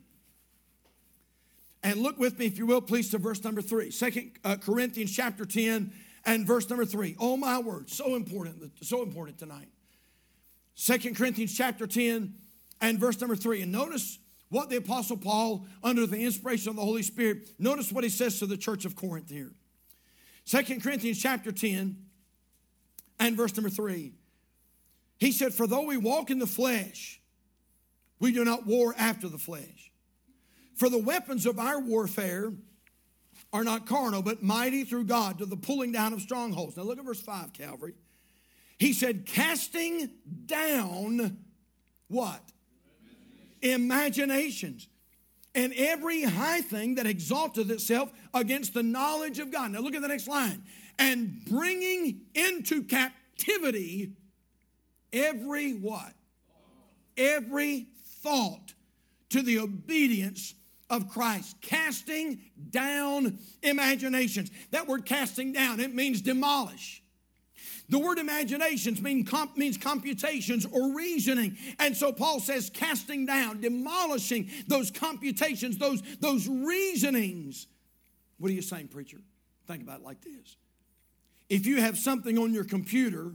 And 1.83 2.01
look 2.01 2.19
with 2.19 2.39
me, 2.39 2.47
if 2.47 2.57
you 2.57 2.67
will, 2.67 2.81
please, 2.81 3.11
to 3.11 3.19
verse 3.19 3.43
number 3.45 3.63
3. 3.63 3.91
Second 3.91 4.33
uh, 4.45 4.57
Corinthians 4.57 5.15
chapter 5.15 5.45
10 5.45 5.93
and 6.25 6.47
verse 6.47 6.69
number 6.71 6.85
3. 6.85 7.17
Oh, 7.19 7.37
my 7.37 7.59
word, 7.59 7.91
so 7.91 8.15
important, 8.15 8.73
so 8.83 9.03
important 9.03 9.39
tonight. 9.39 9.69
Second 10.75 11.17
Corinthians 11.17 11.57
chapter 11.57 11.87
10 11.87 12.35
and 12.81 12.99
verse 12.99 13.21
number 13.21 13.37
3. 13.37 13.63
And 13.63 13.73
notice 13.73 14.19
what 14.49 14.71
the 14.71 14.77
Apostle 14.77 15.17
Paul, 15.17 15.67
under 15.83 16.07
the 16.07 16.19
inspiration 16.19 16.71
of 16.71 16.77
the 16.77 16.83
Holy 16.83 17.03
Spirit, 17.03 17.49
notice 17.59 17.91
what 17.91 18.05
he 18.05 18.11
says 18.11 18.39
to 18.39 18.47
the 18.47 18.57
church 18.57 18.85
of 18.85 18.97
Corinth 18.97 19.31
here. 19.31 19.53
Second 20.45 20.83
Corinthians 20.83 21.21
chapter 21.21 21.51
10 21.51 21.97
and 23.19 23.37
verse 23.37 23.57
number 23.57 23.71
3. 23.71 24.13
He 25.19 25.33
said, 25.33 25.55
For 25.55 25.67
though 25.67 25.87
we 25.87 25.97
walk 25.97 26.31
in 26.31 26.39
the 26.39 26.47
flesh, 26.47 27.21
we 28.19 28.33
do 28.33 28.45
not 28.45 28.67
war 28.67 28.95
after 28.99 29.29
the 29.29 29.39
flesh. 29.39 29.93
For 30.75 30.89
the 30.89 30.99
weapons 30.99 31.47
of 31.47 31.59
our 31.59 31.81
warfare 31.81 32.53
are 33.53 33.65
not 33.65 33.87
carnal, 33.87 34.23
but 34.23 34.43
mighty 34.43 34.85
through 34.85 35.05
God 35.05 35.39
to 35.39 35.47
the 35.47 35.57
pulling 35.57 35.93
down 35.93 36.13
of 36.13 36.21
strongholds. 36.21 36.77
Now 36.77 36.83
look 36.83 36.99
at 36.99 37.05
verse 37.05 37.21
5, 37.21 37.53
Calvary. 37.53 37.95
He 38.79 38.93
said, 38.93 39.27
casting 39.27 40.11
down 40.47 41.39
what? 42.09 42.41
Imaginations. 43.63 44.89
And 45.55 45.73
every 45.77 46.25
high 46.25 46.61
thing 46.61 46.97
that 46.97 47.07
exalteth 47.07 47.71
itself 47.71 48.13
against 48.33 48.75
the 48.75 48.83
knowledge 48.83 49.39
of 49.39 49.53
God. 49.53 49.71
Now 49.71 49.81
look 49.81 49.95
at 49.95 50.03
the 50.03 50.09
next 50.09 50.27
line. 50.27 50.63
And 50.99 51.45
bringing 51.49 52.23
into 52.35 52.83
captivity 52.83 54.13
every 55.13 55.73
what? 55.73 56.13
Every 57.17 57.87
thought 58.23 58.75
to 59.31 59.43
the 59.43 59.61
obedience 59.61 60.55
of 60.91 61.09
Christ. 61.09 61.57
Casting 61.61 62.41
down 62.71 63.39
imaginations. 63.63 64.51
That 64.73 64.89
word 64.89 65.07
casting 65.07 65.53
down, 65.53 65.79
it 65.79 65.95
means 65.95 66.21
demolish. 66.21 67.04
The 67.89 67.99
word 67.99 68.19
imaginations 68.19 69.03
mean 69.03 69.25
comp, 69.25 69.57
means 69.57 69.77
computations 69.77 70.65
or 70.65 70.95
reasoning. 70.95 71.59
And 71.79 71.97
so 71.97 72.13
Paul 72.13 72.41
says 72.41 72.71
casting 72.73 73.27
down, 73.27 73.61
demolishing 73.61 74.51
those 74.67 74.91
computations, 74.91 75.77
those, 75.77 76.03
those 76.21 76.49
reasonings. 76.49 77.67
What 78.39 78.51
are 78.51 78.55
you 78.55 78.63
saying, 78.63 78.89
preacher? 78.89 79.19
Think 79.67 79.83
about 79.83 80.01
it 80.01 80.05
like 80.05 80.23
this. 80.23 80.57
If 81.49 81.67
you 81.67 81.81
have 81.81 81.99
something 81.99 82.39
on 82.39 82.55
your 82.55 82.65
computer 82.65 83.33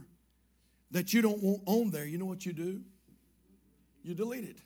that 0.90 1.14
you 1.14 1.22
don't 1.22 1.42
want 1.42 1.62
on 1.66 1.90
there, 1.90 2.04
you 2.04 2.18
know 2.18 2.26
what 2.26 2.44
you 2.44 2.52
do? 2.52 2.80
You 4.02 4.14
delete 4.14 4.44
it. 4.44 4.58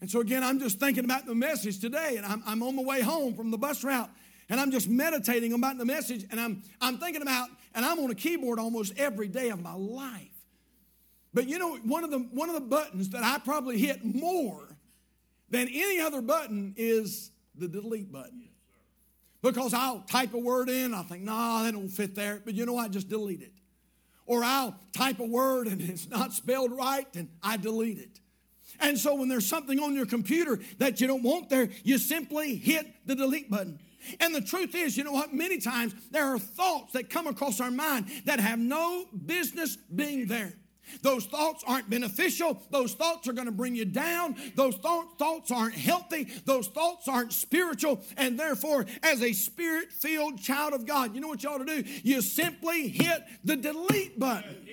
And 0.00 0.10
so, 0.10 0.20
again, 0.20 0.42
I'm 0.42 0.58
just 0.58 0.80
thinking 0.80 1.04
about 1.04 1.24
the 1.24 1.34
message 1.34 1.80
today, 1.80 2.16
and 2.16 2.26
I'm, 2.26 2.42
I'm 2.46 2.62
on 2.62 2.76
the 2.76 2.82
way 2.82 3.00
home 3.00 3.34
from 3.34 3.50
the 3.50 3.56
bus 3.56 3.82
route, 3.84 4.10
and 4.50 4.60
I'm 4.60 4.70
just 4.70 4.88
meditating 4.88 5.52
about 5.52 5.78
the 5.78 5.86
message, 5.86 6.26
and 6.30 6.38
I'm, 6.38 6.62
I'm 6.80 6.98
thinking 6.98 7.22
about, 7.22 7.48
and 7.74 7.84
I'm 7.84 7.98
on 7.98 8.10
a 8.10 8.14
keyboard 8.14 8.58
almost 8.58 8.92
every 8.96 9.28
day 9.28 9.50
of 9.50 9.60
my 9.60 9.74
life. 9.74 10.28
But 11.32 11.48
you 11.48 11.58
know, 11.58 11.76
one 11.78 12.04
of 12.04 12.10
the, 12.10 12.18
one 12.18 12.48
of 12.48 12.54
the 12.54 12.60
buttons 12.60 13.10
that 13.10 13.22
I 13.24 13.38
probably 13.38 13.78
hit 13.78 14.04
more 14.04 14.76
than 15.50 15.68
any 15.68 16.00
other 16.00 16.22
button 16.22 16.74
is 16.76 17.30
the 17.56 17.68
delete 17.68 18.10
button. 18.10 18.48
Because 19.42 19.74
I'll 19.74 20.00
type 20.00 20.32
a 20.32 20.38
word 20.38 20.70
in, 20.70 20.94
I'll 20.94 21.02
think, 21.02 21.22
nah, 21.22 21.64
that 21.64 21.72
don't 21.72 21.88
fit 21.88 22.14
there. 22.14 22.40
But 22.44 22.54
you 22.54 22.64
know, 22.64 22.78
I 22.78 22.88
just 22.88 23.08
delete 23.08 23.42
it. 23.42 23.52
Or 24.26 24.42
I'll 24.42 24.78
type 24.92 25.18
a 25.20 25.26
word 25.26 25.66
and 25.66 25.80
it's 25.82 26.08
not 26.08 26.32
spelled 26.32 26.72
right, 26.72 27.06
and 27.14 27.28
I 27.42 27.56
delete 27.56 27.98
it. 27.98 28.20
And 28.80 28.98
so 28.98 29.14
when 29.14 29.28
there's 29.28 29.46
something 29.46 29.78
on 29.78 29.94
your 29.94 30.06
computer 30.06 30.58
that 30.78 31.00
you 31.00 31.06
don't 31.06 31.22
want 31.22 31.48
there, 31.48 31.68
you 31.84 31.98
simply 31.98 32.56
hit 32.56 32.86
the 33.06 33.14
delete 33.14 33.50
button. 33.50 33.78
And 34.20 34.34
the 34.34 34.40
truth 34.40 34.74
is, 34.74 34.96
you 34.96 35.04
know 35.04 35.12
what? 35.12 35.32
Many 35.32 35.58
times 35.58 35.94
there 36.10 36.26
are 36.34 36.38
thoughts 36.38 36.92
that 36.92 37.10
come 37.10 37.26
across 37.26 37.60
our 37.60 37.70
mind 37.70 38.06
that 38.24 38.40
have 38.40 38.58
no 38.58 39.06
business 39.26 39.76
being 39.76 40.26
there. 40.26 40.54
Those 41.02 41.26
thoughts 41.26 41.64
aren't 41.66 41.88
beneficial. 41.88 42.62
Those 42.70 42.94
thoughts 42.94 43.28
are 43.28 43.32
going 43.32 43.46
to 43.46 43.52
bring 43.52 43.74
you 43.74 43.84
down. 43.84 44.36
Those 44.54 44.74
th- 44.78 45.04
thoughts 45.18 45.50
aren't 45.50 45.74
healthy. 45.74 46.24
Those 46.44 46.68
thoughts 46.68 47.08
aren't 47.08 47.32
spiritual. 47.32 48.02
And 48.16 48.38
therefore, 48.38 48.86
as 49.02 49.22
a 49.22 49.32
spirit 49.32 49.92
filled 49.92 50.38
child 50.38 50.74
of 50.74 50.86
God, 50.86 51.14
you 51.14 51.20
know 51.20 51.28
what 51.28 51.42
you 51.42 51.50
ought 51.50 51.64
to 51.64 51.82
do? 51.82 51.90
You 52.02 52.20
simply 52.20 52.88
hit 52.88 53.24
the 53.44 53.56
delete 53.56 54.18
button. 54.18 54.68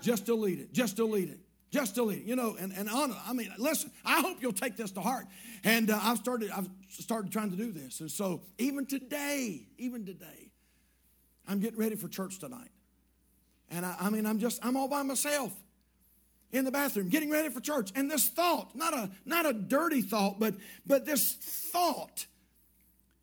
Just 0.00 0.26
delete 0.26 0.60
it. 0.60 0.72
Just 0.72 0.96
delete 0.96 1.30
it. 1.30 1.43
Just 1.74 1.96
delete 1.96 2.18
it. 2.18 2.24
You 2.24 2.36
know, 2.36 2.56
and, 2.56 2.72
and 2.72 2.88
on, 2.88 3.12
I 3.26 3.32
mean, 3.32 3.52
listen, 3.58 3.90
I 4.04 4.20
hope 4.20 4.36
you'll 4.40 4.52
take 4.52 4.76
this 4.76 4.92
to 4.92 5.00
heart. 5.00 5.26
And 5.64 5.90
uh, 5.90 5.98
I've 6.00 6.18
started, 6.18 6.52
I've 6.52 6.68
started 6.88 7.32
trying 7.32 7.50
to 7.50 7.56
do 7.56 7.72
this. 7.72 7.98
And 7.98 8.08
so 8.08 8.42
even 8.58 8.86
today, 8.86 9.66
even 9.76 10.06
today, 10.06 10.52
I'm 11.48 11.58
getting 11.58 11.80
ready 11.80 11.96
for 11.96 12.06
church 12.06 12.38
tonight. 12.38 12.70
And 13.72 13.84
I, 13.84 13.96
I 14.02 14.10
mean, 14.10 14.24
I'm 14.24 14.38
just, 14.38 14.64
I'm 14.64 14.76
all 14.76 14.86
by 14.86 15.02
myself 15.02 15.52
in 16.52 16.64
the 16.64 16.70
bathroom 16.70 17.08
getting 17.08 17.28
ready 17.28 17.48
for 17.48 17.58
church. 17.58 17.90
And 17.96 18.08
this 18.08 18.28
thought, 18.28 18.76
not 18.76 18.94
a, 18.94 19.10
not 19.24 19.44
a 19.44 19.52
dirty 19.52 20.00
thought, 20.00 20.38
but, 20.38 20.54
but 20.86 21.04
this 21.04 21.32
thought 21.32 22.26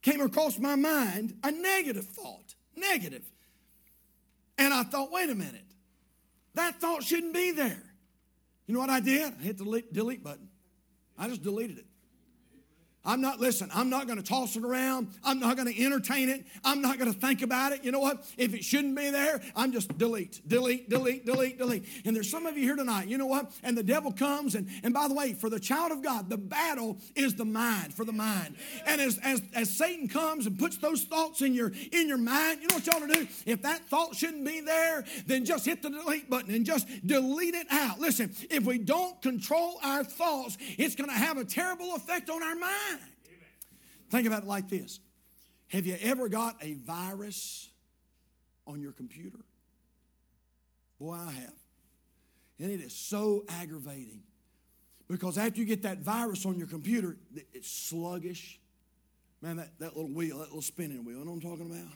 came 0.01 0.19
across 0.19 0.59
my 0.59 0.75
mind, 0.75 1.37
a 1.45 1.51
negative 1.51 2.05
thought, 2.05 2.55
negative. 2.75 3.23
And 4.57 4.73
I 4.73 4.83
thought, 4.83 5.09
wait 5.09 5.29
a 5.29 5.35
minute, 5.35 5.63
that 6.55 6.81
thought 6.81 7.01
shouldn't 7.01 7.33
be 7.33 7.51
there. 7.51 7.90
You 8.71 8.75
know 8.75 8.83
what 8.83 8.89
I 8.89 9.01
did? 9.01 9.33
I 9.37 9.43
hit 9.43 9.57
the 9.57 9.83
delete, 9.91 10.23
button. 10.23 10.47
I 11.17 11.27
just 11.27 11.43
deleted 11.43 11.79
it. 11.79 11.85
I'm 13.03 13.19
not, 13.19 13.39
listen, 13.39 13.69
I'm 13.73 13.89
not 13.89 14.05
going 14.05 14.17
to 14.17 14.23
toss 14.23 14.55
it 14.55 14.63
around. 14.63 15.09
I'm 15.23 15.39
not 15.39 15.55
going 15.57 15.73
to 15.73 15.83
entertain 15.83 16.29
it. 16.29 16.45
I'm 16.63 16.81
not 16.81 16.99
going 16.99 17.11
to 17.11 17.19
think 17.19 17.41
about 17.41 17.71
it. 17.71 17.83
You 17.83 17.91
know 17.91 17.99
what? 17.99 18.23
If 18.37 18.53
it 18.53 18.63
shouldn't 18.63 18.95
be 18.95 19.09
there, 19.09 19.41
I'm 19.55 19.71
just 19.71 19.97
delete, 19.97 20.41
delete, 20.47 20.87
delete, 20.89 21.25
delete, 21.25 21.57
delete. 21.57 21.85
And 22.05 22.15
there's 22.15 22.29
some 22.29 22.45
of 22.45 22.57
you 22.57 22.63
here 22.63 22.75
tonight, 22.75 23.07
you 23.07 23.17
know 23.17 23.25
what? 23.25 23.51
And 23.63 23.75
the 23.75 23.83
devil 23.83 24.11
comes, 24.11 24.53
and, 24.53 24.67
and 24.83 24.93
by 24.93 25.07
the 25.07 25.15
way, 25.15 25.33
for 25.33 25.49
the 25.49 25.59
child 25.59 25.91
of 25.91 26.03
God, 26.03 26.29
the 26.29 26.37
battle 26.37 26.97
is 27.15 27.33
the 27.33 27.45
mind, 27.45 27.93
for 27.93 28.05
the 28.05 28.13
mind. 28.13 28.55
And 28.85 29.01
as, 29.01 29.17
as, 29.23 29.41
as 29.55 29.75
Satan 29.75 30.07
comes 30.07 30.45
and 30.45 30.59
puts 30.59 30.77
those 30.77 31.03
thoughts 31.03 31.41
in 31.41 31.53
your, 31.53 31.71
in 31.91 32.07
your 32.07 32.17
mind, 32.17 32.61
you 32.61 32.67
know 32.67 32.75
what 32.75 32.87
ought 32.87 33.07
to 33.07 33.13
do? 33.13 33.27
If 33.45 33.63
that 33.63 33.81
thought 33.87 34.15
shouldn't 34.15 34.45
be 34.45 34.61
there, 34.61 35.05
then 35.25 35.45
just 35.45 35.65
hit 35.65 35.81
the 35.81 35.89
delete 35.89 36.29
button 36.29 36.53
and 36.53 36.65
just 36.65 36.87
delete 37.05 37.55
it 37.55 37.67
out. 37.71 37.99
Listen, 37.99 38.31
if 38.49 38.63
we 38.63 38.77
don't 38.77 39.19
control 39.21 39.79
our 39.83 40.03
thoughts, 40.03 40.57
it's 40.77 40.95
going 40.95 41.09
to 41.09 41.15
have 41.15 41.37
a 41.37 41.45
terrible 41.45 41.95
effect 41.95 42.29
on 42.29 42.43
our 42.43 42.55
mind. 42.55 42.90
Think 44.11 44.27
about 44.27 44.43
it 44.43 44.47
like 44.47 44.69
this 44.69 44.99
Have 45.69 45.87
you 45.87 45.97
ever 46.01 46.29
got 46.29 46.57
a 46.61 46.73
virus 46.73 47.69
on 48.67 48.81
your 48.81 48.91
computer? 48.91 49.39
Boy, 50.99 51.13
I 51.13 51.31
have. 51.31 51.53
And 52.59 52.69
it 52.69 52.79
is 52.79 52.93
so 52.93 53.43
aggravating 53.49 54.21
because 55.07 55.37
after 55.37 55.59
you 55.59 55.65
get 55.65 55.81
that 55.81 55.99
virus 55.99 56.45
on 56.45 56.57
your 56.59 56.67
computer, 56.67 57.17
it's 57.53 57.71
sluggish. 57.71 58.59
Man, 59.41 59.57
that, 59.57 59.79
that 59.79 59.97
little 59.97 60.11
wheel, 60.11 60.37
that 60.37 60.49
little 60.49 60.61
spinning 60.61 61.03
wheel, 61.03 61.17
you 61.17 61.25
know 61.25 61.31
what 61.31 61.43
I'm 61.43 61.49
talking 61.49 61.65
about? 61.65 61.91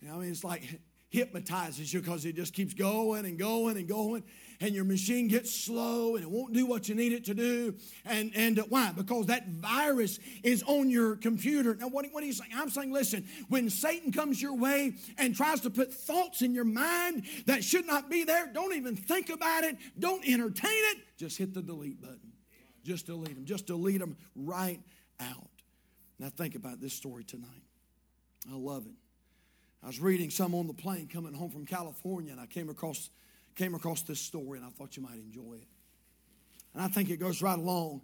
You 0.00 0.08
know, 0.08 0.16
I 0.16 0.18
mean, 0.18 0.30
it's 0.30 0.42
like 0.42 0.80
hypnotizes 1.16 1.94
you 1.94 2.00
because 2.00 2.26
it 2.26 2.36
just 2.36 2.52
keeps 2.52 2.74
going 2.74 3.24
and 3.24 3.38
going 3.38 3.78
and 3.78 3.88
going 3.88 4.22
and 4.60 4.74
your 4.74 4.84
machine 4.84 5.28
gets 5.28 5.52
slow 5.52 6.14
and 6.14 6.22
it 6.22 6.30
won't 6.30 6.52
do 6.52 6.66
what 6.66 6.88
you 6.88 6.94
need 6.94 7.12
it 7.12 7.24
to 7.24 7.34
do. 7.34 7.74
And, 8.04 8.32
and 8.34 8.58
uh, 8.58 8.64
why? 8.68 8.92
Because 8.92 9.26
that 9.26 9.48
virus 9.48 10.18
is 10.42 10.62
on 10.66 10.90
your 10.90 11.16
computer. 11.16 11.74
Now, 11.74 11.88
what, 11.88 12.04
what 12.12 12.22
are 12.22 12.26
you 12.26 12.34
saying? 12.34 12.50
I'm 12.54 12.68
saying, 12.68 12.92
listen, 12.92 13.26
when 13.48 13.70
Satan 13.70 14.12
comes 14.12 14.40
your 14.40 14.54
way 14.54 14.94
and 15.16 15.34
tries 15.34 15.62
to 15.62 15.70
put 15.70 15.92
thoughts 15.92 16.42
in 16.42 16.54
your 16.54 16.64
mind 16.64 17.24
that 17.46 17.64
should 17.64 17.86
not 17.86 18.10
be 18.10 18.24
there, 18.24 18.50
don't 18.52 18.74
even 18.74 18.94
think 18.94 19.30
about 19.30 19.64
it, 19.64 19.76
don't 19.98 20.26
entertain 20.28 20.70
it, 20.70 20.98
just 21.16 21.38
hit 21.38 21.54
the 21.54 21.62
delete 21.62 22.00
button. 22.00 22.32
Just 22.84 23.06
delete 23.06 23.34
them. 23.34 23.46
Just 23.46 23.66
delete 23.66 23.98
them 23.98 24.16
right 24.36 24.80
out. 25.18 25.48
Now, 26.18 26.28
think 26.28 26.54
about 26.54 26.80
this 26.80 26.92
story 26.92 27.24
tonight. 27.24 27.64
I 28.48 28.54
love 28.54 28.86
it. 28.86 29.05
I 29.86 29.88
was 29.88 30.00
reading 30.00 30.30
some 30.30 30.52
on 30.52 30.66
the 30.66 30.74
plane 30.74 31.06
coming 31.06 31.32
home 31.32 31.48
from 31.48 31.64
California, 31.64 32.32
and 32.32 32.40
I 32.40 32.46
came 32.46 32.68
across, 32.70 33.08
came 33.54 33.72
across 33.72 34.02
this 34.02 34.18
story, 34.18 34.58
and 34.58 34.66
I 34.66 34.70
thought 34.70 34.96
you 34.96 35.02
might 35.04 35.14
enjoy 35.14 35.58
it. 35.62 35.68
And 36.74 36.82
I 36.82 36.88
think 36.88 37.08
it 37.08 37.18
goes 37.18 37.40
right 37.40 37.56
along 37.56 38.00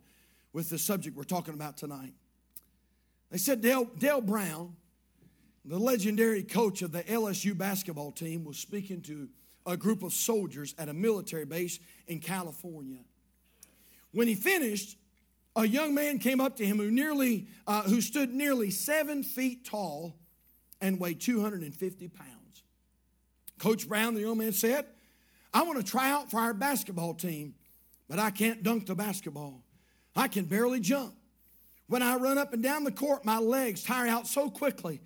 with 0.53 0.71
the 0.71 0.79
subject 0.79 1.17
we're 1.17 1.25
talking 1.25 1.55
about 1.55 1.77
tonight. 1.77 2.13
They 3.33 3.39
said 3.39 3.63
Dale, 3.63 3.87
Dale 3.99 4.21
Brown, 4.21 4.77
the 5.65 5.77
legendary 5.77 6.45
coach 6.45 6.83
of 6.83 6.93
the 6.93 7.03
LSU 7.03 7.59
basketball 7.59 8.13
team, 8.13 8.45
was 8.45 8.59
speaking 8.59 9.01
to 9.01 9.29
a 9.67 9.77
group 9.77 10.05
of 10.05 10.13
soldiers 10.13 10.77
at 10.79 10.89
a 10.89 10.95
military 10.95 11.47
base 11.47 11.81
in 12.07 12.21
California. 12.21 13.01
When 14.13 14.29
he 14.29 14.37
finished, 14.37 14.97
a 15.57 15.67
young 15.67 15.97
man 15.97 16.21
came 16.21 16.41
up 16.41 16.55
to 16.59 16.65
him 16.65 16.77
who 16.77 16.93
nearly, 16.93 17.49
uh, 17.67 17.83
who 17.83 18.01
stood 18.01 18.33
nearly 18.33 18.71
seven 18.71 19.25
feet 19.25 19.65
tall 19.65 20.15
and 20.83 21.01
weighed 21.01 21.21
250 21.21 22.09
pounds. 22.09 22.63
Coach 23.59 23.89
Brown, 23.89 24.15
the 24.15 24.21
young 24.21 24.39
man 24.39 24.53
said, 24.53 24.85
I 25.55 25.63
want 25.63 25.79
to 25.79 25.85
try 25.85 26.11
out 26.11 26.31
for 26.31 26.41
our 26.41 26.53
basketball 26.53 27.15
team, 27.15 27.55
but 28.09 28.19
I 28.19 28.31
can't 28.31 28.63
dunk 28.63 28.87
the 28.87 28.95
basketball. 28.95 29.63
I 30.15 30.29
can 30.29 30.45
barely 30.45 30.81
jump. 30.81 31.15
When 31.87 32.03
I 32.03 32.17
run 32.17 32.39
up 32.39 32.53
and 32.53 32.63
down 32.63 32.85
the 32.85 32.93
court, 32.93 33.25
my 33.25 33.39
legs 33.39 33.83
tire 33.83 34.09
out 34.09 34.27
so 34.27 34.51
quickly 34.51 35.01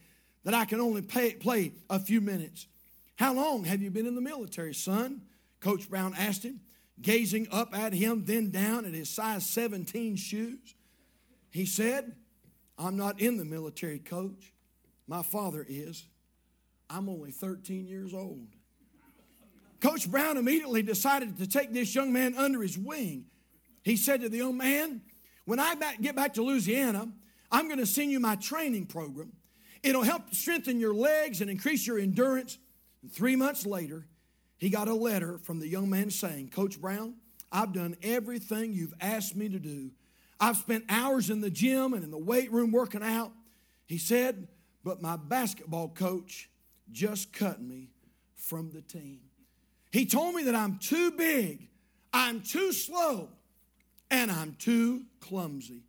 that 0.45 0.55
I 0.55 0.65
can 0.65 0.81
only 0.81 1.03
pay, 1.03 1.35
play 1.35 1.73
a 1.91 1.99
few 1.99 2.21
minutes. 2.21 2.67
How 3.17 3.35
long 3.35 3.65
have 3.65 3.83
you 3.83 3.91
been 3.91 4.07
in 4.07 4.15
the 4.15 4.21
military, 4.21 4.75
son? 4.75 5.23
Coach 5.61 5.89
Brown 5.91 6.15
asked 6.17 6.45
him, 6.45 6.61
gazing 7.01 7.49
up 7.51 7.77
at 7.77 7.93
him, 7.93 8.25
then 8.25 8.51
down 8.51 8.85
at 8.85 8.95
his 8.95 9.11
size 9.11 9.45
17 9.47 10.17
shoes. 10.17 10.75
He 11.51 11.67
said, 11.67 12.15
I'm 12.79 12.97
not 12.97 13.21
in 13.21 13.37
the 13.37 13.45
military, 13.45 13.99
coach. 13.99 14.53
My 15.07 15.23
father 15.23 15.65
is. 15.69 16.05
I'm 16.89 17.09
only 17.09 17.31
13 17.31 17.87
years 17.87 18.15
old. 18.15 18.49
Coach 19.81 20.11
Brown 20.11 20.37
immediately 20.37 20.83
decided 20.83 21.39
to 21.39 21.47
take 21.47 21.73
this 21.73 21.95
young 21.95 22.13
man 22.13 22.35
under 22.37 22.63
his 22.63 22.79
wing. 22.79 23.27
He 23.83 23.97
said 23.97 24.23
to 24.23 24.29
the 24.29 24.39
young 24.39 24.57
man, 24.57 25.03
When 25.45 25.61
I 25.61 25.75
get 26.01 26.17
back 26.17 26.35
to 26.35 26.43
Louisiana, 26.43 27.09
I'm 27.51 27.67
going 27.67 27.79
to 27.79 27.87
send 27.87 28.11
you 28.11 28.19
my 28.19 28.37
training 28.37 28.87
program. 28.87 29.33
It'll 29.83 30.03
help 30.03 30.35
strengthen 30.35 30.81
your 30.81 30.95
legs 30.95 31.41
and 31.41 31.51
increase 31.51 31.87
your 31.87 31.99
endurance. 31.99 32.59
And 33.03 33.13
three 33.13 33.37
months 33.37 33.67
later, 33.67 34.07
he 34.59 34.71
got 34.71 34.89
a 34.89 34.95
letter 34.95 35.39
from 35.39 35.61
the 35.61 35.69
young 35.69 35.91
man 35.91 36.11
saying, 36.11 36.49
Coach 36.49 36.81
Brown, 36.81 37.15
I've 37.53 37.73
done 37.73 37.97
everything 38.03 38.73
you've 38.73 38.95
asked 39.01 39.37
me 39.37 39.49
to 39.51 39.59
do. 39.59 39.93
I've 40.41 40.57
spent 40.57 40.85
hours 40.89 41.31
in 41.31 41.41
the 41.41 41.51
gym 41.51 41.93
and 41.93 42.03
in 42.03 42.11
the 42.11 42.19
weight 42.19 42.51
room 42.51 42.73
working 42.73 43.03
out. 43.03 43.33
He 43.87 43.99
said, 43.99 44.49
but 44.87 45.03
my 45.03 45.17
basketball 45.17 45.89
coach 45.89 46.49
just 46.93 47.33
cut 47.33 47.61
me 47.61 47.89
from 48.37 48.71
the 48.71 48.81
team. 48.81 49.19
He 49.91 50.07
told 50.07 50.37
me 50.37 50.45
that 50.45 50.55
I'm 50.55 50.79
too 50.79 51.11
big, 51.11 51.67
I'm 52.13 52.41
too 52.41 52.73
slow, 52.73 53.31
and 54.13 54.31
I'm 54.31 54.55
too 54.61 55.03
clumsy, 55.19 55.83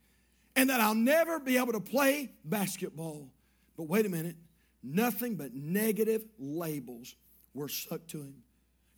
and 0.56 0.72
that 0.72 0.80
I'll 0.80 0.96
never 0.96 1.40
be 1.40 1.58
able 1.58 1.74
to 1.74 1.80
play 1.80 2.32
basketball. 2.44 3.30
But 3.78 3.84
wait 3.84 4.08
a 4.08 4.10
minute, 4.10 4.36
nothing 4.82 5.36
but 5.36 5.54
negative 5.54 6.26
labels 6.40 7.14
were 7.54 7.70
stuck 7.70 8.08
to 8.08 8.18
him. 8.18 8.42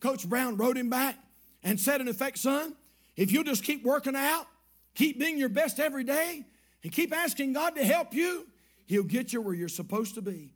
Coach 0.00 0.26
Brown 0.26 0.56
wrote 0.56 0.78
him 0.78 0.88
back 0.88 1.18
and 1.62 1.78
said, 1.78 2.00
in 2.00 2.08
effect, 2.08 2.38
son, 2.38 2.74
if 3.16 3.32
you'll 3.32 3.44
just 3.44 3.64
keep 3.64 3.84
working 3.84 4.16
out, 4.16 4.46
keep 4.94 5.18
being 5.18 5.36
your 5.36 5.50
best 5.50 5.78
every 5.78 6.04
day, 6.04 6.46
and 6.82 6.90
keep 6.90 7.14
asking 7.14 7.52
God 7.52 7.76
to 7.76 7.84
help 7.84 8.14
you, 8.14 8.46
He'll 8.90 9.04
get 9.04 9.32
you 9.32 9.40
where 9.40 9.54
you're 9.54 9.68
supposed 9.68 10.16
to 10.16 10.20
be. 10.20 10.52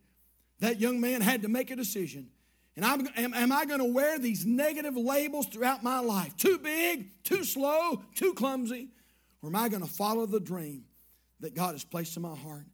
That 0.59 0.81
young 0.81 0.99
man 0.99 1.21
had 1.21 1.43
to 1.43 1.47
make 1.47 1.71
a 1.71 1.75
decision. 1.77 2.27
And 2.75 2.83
I'm, 2.83 3.07
am, 3.15 3.33
am 3.33 3.51
I 3.53 3.63
going 3.63 3.79
to 3.79 3.93
wear 3.93 4.19
these 4.19 4.45
negative 4.45 4.97
labels 4.97 5.47
throughout 5.47 5.83
my 5.83 5.99
life? 5.99 6.35
Too 6.35 6.57
big, 6.57 7.23
too 7.23 7.45
slow, 7.45 8.03
too 8.13 8.33
clumsy? 8.33 8.89
Or 9.41 9.47
am 9.47 9.55
I 9.55 9.69
going 9.69 9.83
to 9.83 9.89
follow 9.89 10.25
the 10.25 10.41
dream 10.41 10.83
that 11.39 11.55
God 11.55 11.75
has 11.75 11.85
placed 11.85 12.17
in 12.17 12.23
my 12.23 12.35
heart? 12.35 12.65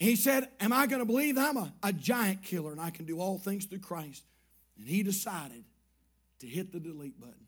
He 0.00 0.16
said, 0.16 0.48
Am 0.58 0.72
I 0.72 0.88
going 0.88 0.98
to 0.98 1.06
believe 1.06 1.38
I'm 1.38 1.56
a, 1.56 1.72
a 1.84 1.92
giant 1.92 2.42
killer 2.42 2.72
and 2.72 2.80
I 2.80 2.90
can 2.90 3.04
do 3.04 3.20
all 3.20 3.38
things 3.38 3.66
through 3.66 3.78
Christ? 3.78 4.24
And 4.76 4.88
he 4.88 5.04
decided 5.04 5.62
to 6.40 6.48
hit 6.48 6.72
the 6.72 6.80
delete 6.80 7.20
button 7.20 7.46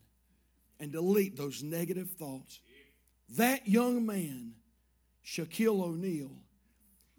and 0.79 0.93
delete 0.93 1.37
those 1.37 1.61
negative 1.61 2.11
thoughts. 2.13 2.61
That 3.31 3.67
young 3.67 4.07
man, 4.07 4.53
Shaquille 5.27 5.83
O'Neal, 5.83 6.31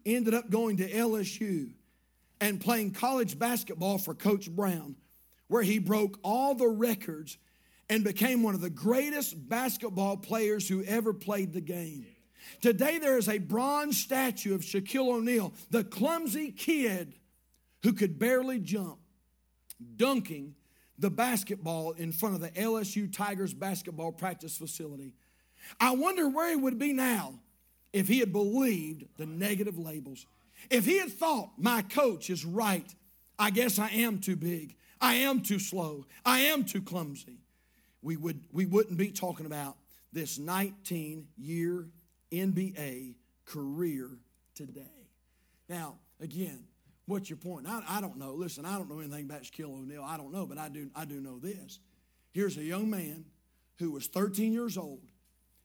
ended 0.06 0.34
up 0.34 0.50
going 0.50 0.78
to 0.78 0.90
LSU 0.90 1.72
and 2.42 2.60
playing 2.60 2.92
college 2.92 3.40
basketball 3.40 3.98
for 3.98 4.14
Coach 4.14 4.50
Brown, 4.50 4.96
where 5.48 5.64
he 5.64 5.80
broke 5.80 6.20
all 6.24 6.56
the 6.56 6.68
records 6.68 7.38
and 7.90 8.04
became 8.04 8.44
one 8.44 8.56
of 8.56 8.62
the 8.62 8.70
greatest 8.70 9.48
basketball 9.50 10.18
players 10.18 10.68
who 10.68 10.84
ever 10.84 11.14
played 11.14 11.54
the 11.54 11.62
game. 11.62 12.06
Today, 12.62 12.98
there 12.98 13.18
is 13.18 13.30
a 13.30 13.38
bronze 13.38 13.98
statue 13.98 14.56
of 14.56 14.62
Shaquille 14.62 15.14
O'Neal, 15.14 15.54
the 15.70 15.84
clumsy 15.84 16.52
kid 16.52 17.14
who 17.84 17.94
could 17.94 18.20
barely 18.20 18.60
jump, 18.60 19.00
dunking 19.96 20.56
the 20.98 21.10
basketball 21.10 21.92
in 21.92 22.12
front 22.12 22.36
of 22.36 22.42
the 22.42 22.50
LSU 22.50 23.12
Tigers 23.12 23.54
basketball 23.54 24.12
practice 24.12 24.58
facility. 24.58 25.14
I 25.80 25.92
wonder 25.92 26.30
where 26.30 26.50
he 26.50 26.56
would 26.56 26.78
be 26.78 26.94
now 26.94 27.40
if 27.94 28.08
he 28.08 28.20
had 28.20 28.34
believed 28.34 29.06
the 29.18 29.26
negative 29.26 29.78
labels. 29.78 30.26
If 30.70 30.86
he 30.86 31.00
had 31.00 31.12
thought, 31.12 31.52
my 31.58 31.84
coach 31.84 32.30
is 32.30 32.44
right, 32.44 32.94
I 33.38 33.52
guess 33.52 33.80
I 33.80 33.90
am 33.90 34.20
too 34.20 34.36
big, 34.36 34.76
I 35.00 35.16
am 35.16 35.42
too 35.42 35.60
slow, 35.60 36.06
I 36.26 36.42
am 36.42 36.66
too 36.66 36.82
clumsy, 36.82 37.40
we, 38.02 38.18
would, 38.18 38.42
we 38.52 38.66
wouldn't 38.66 38.98
be 38.98 39.12
talking 39.12 39.46
about 39.46 39.78
this 40.12 40.38
19 40.38 41.28
year 41.38 41.88
NBA 42.32 43.16
career 43.46 44.10
today. 44.56 44.82
Now, 45.70 45.96
again, 46.20 46.64
what's 47.06 47.30
your 47.30 47.38
point? 47.38 47.68
I, 47.68 47.82
I 47.88 48.02
don't 48.02 48.18
know. 48.18 48.34
Listen, 48.34 48.66
I 48.66 48.78
don't 48.78 48.90
know 48.90 49.00
anything 49.00 49.26
about 49.26 49.44
Shaquille 49.44 49.74
O'Neal. 49.74 50.04
I 50.04 50.18
don't 50.18 50.32
know, 50.32 50.46
but 50.46 50.58
I 50.58 50.70
do, 50.70 50.90
I 50.96 51.06
do 51.06 51.20
know 51.20 51.40
this. 51.40 51.80
Here's 52.32 52.58
a 52.58 52.64
young 52.64 52.90
man 52.90 53.26
who 53.80 53.92
was 53.92 54.08
13 54.08 54.54
years 54.54 54.78
old 54.78 55.02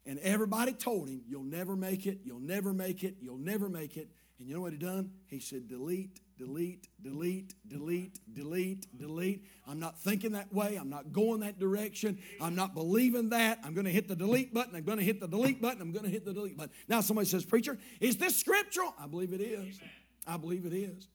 and 0.09 0.18
everybody 0.21 0.73
told 0.73 1.11
him, 1.11 1.21
You'll 1.29 1.44
never 1.44 1.77
make 1.77 2.07
it, 2.07 2.21
you'll 2.25 2.40
never 2.40 2.73
make 2.73 3.05
it, 3.05 3.16
you'll 3.21 3.37
never 3.37 3.68
make 3.68 3.97
it. 3.97 4.09
And 4.38 4.49
you 4.49 4.55
know 4.55 4.62
what 4.62 4.73
he 4.73 4.79
done? 4.79 5.11
He 5.27 5.38
said, 5.38 5.68
Delete, 5.68 6.18
delete, 6.38 6.88
delete, 7.03 7.53
delete, 7.68 8.18
delete, 8.33 8.87
delete. 8.99 9.44
I'm 9.66 9.79
not 9.79 10.01
thinking 10.01 10.33
that 10.33 10.53
way. 10.53 10.77
I'm 10.77 10.88
not 10.88 11.12
going 11.12 11.40
that 11.40 11.59
direction. 11.59 12.18
I'm 12.40 12.55
not 12.55 12.75
believing 12.75 13.29
that. 13.31 13.59
I'm 13.62 13.75
going 13.75 13.85
to 13.85 13.92
hit 13.92 14.09
the 14.09 14.16
delete 14.16 14.55
button. 14.55 14.75
I'm 14.75 14.85
going 14.85 14.99
to 14.99 15.05
hit 15.05 15.21
the 15.21 15.29
delete 15.29 15.61
button. 15.61 15.83
I'm 15.83 15.92
going 15.92 16.07
to 16.07 16.11
hit 16.11 16.25
the 16.25 16.33
delete 16.33 16.57
button. 16.57 16.73
Now 16.88 17.03
somebody 17.03 17.29
says, 17.29 17.44
Preacher, 17.44 17.77
is 18.01 18.16
this 18.16 18.35
scriptural? 18.35 18.94
I 18.99 19.09
believe 19.09 19.35
it 19.35 19.42
is. 19.42 19.79
I 20.27 20.38
believe 20.38 20.64
it 20.64 20.73
is. 20.73 21.07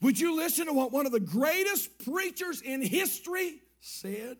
Would 0.00 0.18
you 0.18 0.36
listen 0.36 0.66
to 0.66 0.72
what 0.72 0.90
one 0.90 1.06
of 1.06 1.12
the 1.12 1.20
greatest 1.20 2.04
preachers 2.04 2.60
in 2.60 2.82
history 2.82 3.60
said 3.80 4.36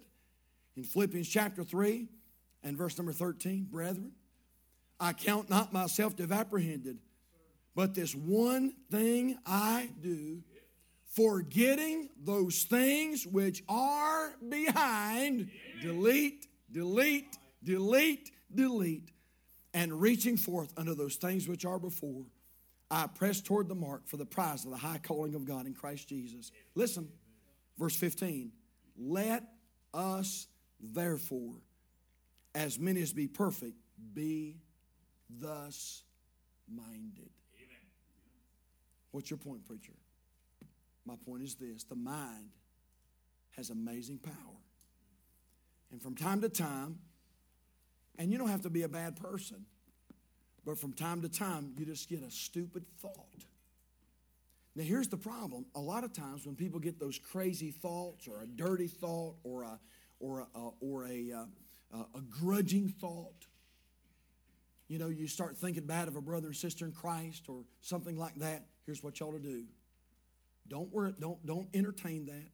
in 0.77 0.83
Philippians 0.83 1.29
chapter 1.29 1.63
3? 1.63 2.09
And 2.63 2.77
verse 2.77 2.97
number 2.97 3.13
13, 3.13 3.65
brethren, 3.71 4.13
I 5.01 5.13
count 5.13 5.51
not 5.51 5.73
myself 5.73 6.17
to 6.17 6.23
have 6.23 6.33
apprehended, 6.33 6.99
but 7.75 7.95
this 7.95 8.15
one 8.15 8.75
thing 8.91 9.39
I 9.45 9.89
do, 10.01 10.43
forgetting 11.07 12.09
those 12.23 12.63
things 12.65 13.27
which 13.27 13.65
are 13.69 14.35
behind, 14.49 15.51
delete, 15.83 16.47
delete, 16.71 17.37
delete, 17.65 18.31
delete, 18.55 19.11
and 19.75 20.01
reaching 20.01 20.37
forth 20.37 20.73
unto 20.77 20.95
those 20.95 21.17
things 21.17 21.49
which 21.49 21.65
are 21.65 21.79
before, 21.79 22.25
I 22.91 23.07
press 23.07 23.41
toward 23.41 23.69
the 23.69 23.75
mark 23.75 24.07
for 24.07 24.19
the 24.19 24.27
prize 24.27 24.65
of 24.65 24.71
the 24.71 24.77
high 24.77 24.99
calling 24.99 25.35
of 25.35 25.45
God 25.47 25.67
in 25.67 25.75
Christ 25.75 26.09
Jesus. 26.09 26.53
Listen, 26.75 27.09
verse 27.79 27.97
15. 27.97 28.53
Let 28.99 29.45
us 29.95 30.47
therefore 30.79 31.55
as 32.55 32.79
many 32.79 33.03
as 33.03 33.13
be 33.13 33.27
perfect, 33.27 33.77
be 34.15 34.57
thus 35.29 36.03
minded. 36.69 37.31
Amen. 37.57 37.87
What's 39.11 39.31
your 39.31 39.39
point, 39.39 39.65
preacher? 39.65 39.93
My 41.05 41.15
point 41.27 41.43
is 41.43 41.55
this 41.55 41.85
the 41.85 41.97
mind 41.97 42.51
has 43.57 43.71
amazing 43.71 44.19
power. 44.19 44.35
And 45.91 46.01
from 46.01 46.15
time 46.15 46.41
to 46.41 46.49
time, 46.49 46.99
and 48.19 48.33
you 48.33 48.39
don't 48.39 48.49
have 48.49 48.63
to 48.63 48.71
be 48.71 48.83
a 48.83 48.89
bad 48.89 49.17
person, 49.17 49.67
but 50.65 50.79
from 50.79 50.93
time 50.93 51.23
to 51.23 51.29
time, 51.29 51.73
you 51.77 51.85
just 51.85 52.09
get 52.09 52.23
a 52.23 52.31
stupid 52.31 52.85
thought. 53.01 53.45
Now, 54.75 54.85
here's 54.85 55.09
the 55.09 55.19
problem. 55.19 55.67
A 55.75 55.81
lot 55.81 56.03
of 56.03 56.15
times, 56.15 56.47
when 56.47 56.57
people 56.57 56.81
get 56.81 56.99
those 56.99 57.19
crazy 57.19 57.71
thoughts, 57.71 58.27
or 58.27 58.41
a 58.41 58.47
dirty 58.47 58.87
thought, 58.87 59.37
or 59.45 59.65
a, 59.65 59.79
or 60.19 60.41
a, 60.41 60.69
or 60.81 61.05
a, 61.05 61.33
uh, 61.33 61.45
uh, 61.93 62.05
a 62.15 62.21
grudging 62.21 62.89
thought. 62.89 63.47
you 64.89 64.99
know, 64.99 65.09
you 65.09 65.27
start 65.27 65.57
thinking 65.57 65.85
bad 65.85 66.09
of 66.09 66.17
a 66.17 66.21
brother 66.21 66.51
or 66.51 66.53
sister 66.53 66.85
in 66.85 66.93
Christ 66.93 67.45
or 67.49 67.65
something 67.81 68.17
like 68.17 68.35
that, 68.37 68.67
here's 68.85 69.03
what 69.03 69.21
y'all 69.21 69.33
to 69.33 69.39
do. 69.39 69.65
Don't 70.69 70.93
worry, 70.93 71.15
don't, 71.19 71.45
don't 71.47 71.69
entertain 71.75 72.27
that. 72.27 72.49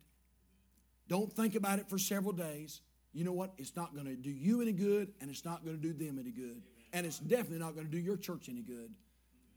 Don't 1.09 1.33
think 1.33 1.55
about 1.55 1.79
it 1.79 1.89
for 1.89 1.99
several 1.99 2.33
days. 2.33 2.81
You 3.13 3.25
know 3.25 3.33
what? 3.33 3.55
It's 3.59 3.75
not 3.75 3.95
going 3.95 4.07
to 4.07 4.15
do 4.15 4.31
you 4.31 4.61
any 4.61 4.73
good, 4.73 5.13
and 5.21 5.31
it's 5.31 5.45
not 5.45 5.65
going 5.65 5.81
to 5.81 5.83
do 5.83 5.93
them 5.93 6.19
any 6.19 6.31
good. 6.31 6.63
And 6.93 7.07
it's 7.07 7.19
definitely 7.19 7.59
not 7.59 7.75
going 7.75 7.87
to 7.87 7.91
do 7.91 7.99
your 7.99 8.17
church 8.17 8.49
any 8.49 8.63
good. 8.63 8.91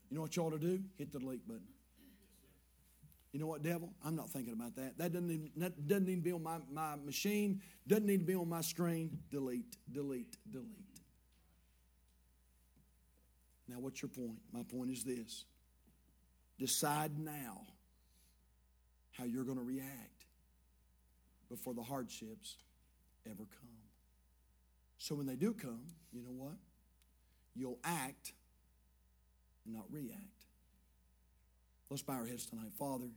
You 0.10 0.16
know 0.16 0.22
what 0.22 0.38
ought 0.38 0.52
to 0.52 0.60
do? 0.60 0.82
Hit 0.98 1.12
the 1.12 1.20
delete 1.20 1.48
button. 1.48 1.64
You 3.32 3.40
know 3.40 3.48
what, 3.48 3.64
devil? 3.64 3.94
I'm 4.04 4.16
not 4.16 4.30
thinking 4.30 4.54
about 4.54 4.76
that. 4.76 4.98
That 4.98 5.14
doesn't 5.14 5.32
even, 5.32 5.52
that 5.58 5.88
doesn't 5.88 6.06
need 6.06 6.16
to 6.18 6.22
be 6.22 6.34
on 6.34 6.44
my, 6.44 6.58
my 6.72 6.96
machine, 6.98 7.62
doesn't 7.88 8.06
need 8.06 8.20
to 8.20 8.26
be 8.26 8.36
on 8.36 8.50
my 8.50 8.62
screen. 8.62 9.20
Delete, 9.30 9.78
delete, 9.92 10.36
delete. 10.52 10.68
Now, 13.70 13.80
what's 13.80 14.02
your 14.02 14.10
point? 14.10 14.40
My 14.52 14.64
point 14.64 14.92
is 14.92 15.04
this 15.04 15.46
decide 16.60 17.18
now 17.18 17.62
how 19.12 19.24
you're 19.24 19.46
going 19.46 19.58
to 19.58 19.64
react 19.64 20.26
before 21.50 21.74
the 21.74 21.82
hardships 21.82 22.58
ever 23.26 23.38
come. 23.38 23.70
So 24.98 25.16
when 25.16 25.26
they 25.26 25.36
do 25.36 25.54
come, 25.54 25.82
you 26.12 26.22
know 26.22 26.32
what? 26.32 26.56
You'll 27.56 27.80
act, 27.84 28.34
and 29.66 29.74
not 29.74 29.86
react. 29.90 30.41
Let's 31.92 32.04
bow 32.04 32.14
our 32.14 32.26
heads 32.26 32.46
tonight. 32.46 32.72
Father, 32.80 33.10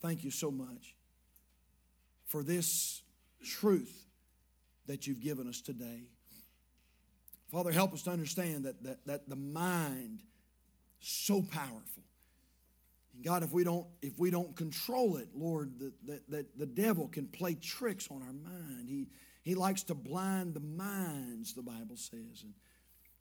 thank 0.00 0.24
you 0.24 0.30
so 0.30 0.50
much 0.50 0.94
for 2.24 2.42
this 2.42 3.02
truth 3.44 4.06
that 4.86 5.06
you've 5.06 5.20
given 5.20 5.46
us 5.46 5.60
today. 5.60 6.04
Father, 7.52 7.70
help 7.70 7.92
us 7.92 8.00
to 8.04 8.10
understand 8.10 8.64
that, 8.64 8.82
that, 8.82 9.06
that 9.06 9.28
the 9.28 9.36
mind 9.36 10.22
so 11.00 11.42
powerful. 11.42 12.02
And 13.14 13.22
God, 13.22 13.42
if 13.42 13.52
we 13.52 13.62
don't 13.62 13.86
if 14.00 14.18
we 14.18 14.30
don't 14.30 14.56
control 14.56 15.18
it, 15.18 15.28
Lord, 15.34 15.78
that, 16.06 16.30
that, 16.30 16.58
the 16.58 16.66
devil 16.66 17.08
can 17.08 17.26
play 17.26 17.56
tricks 17.56 18.08
on 18.10 18.22
our 18.22 18.32
mind. 18.32 18.88
He 18.88 19.08
he 19.42 19.54
likes 19.54 19.82
to 19.84 19.94
blind 19.94 20.54
the 20.54 20.60
minds, 20.60 21.52
the 21.52 21.62
Bible 21.62 21.96
says. 21.96 22.42
And, 22.42 22.54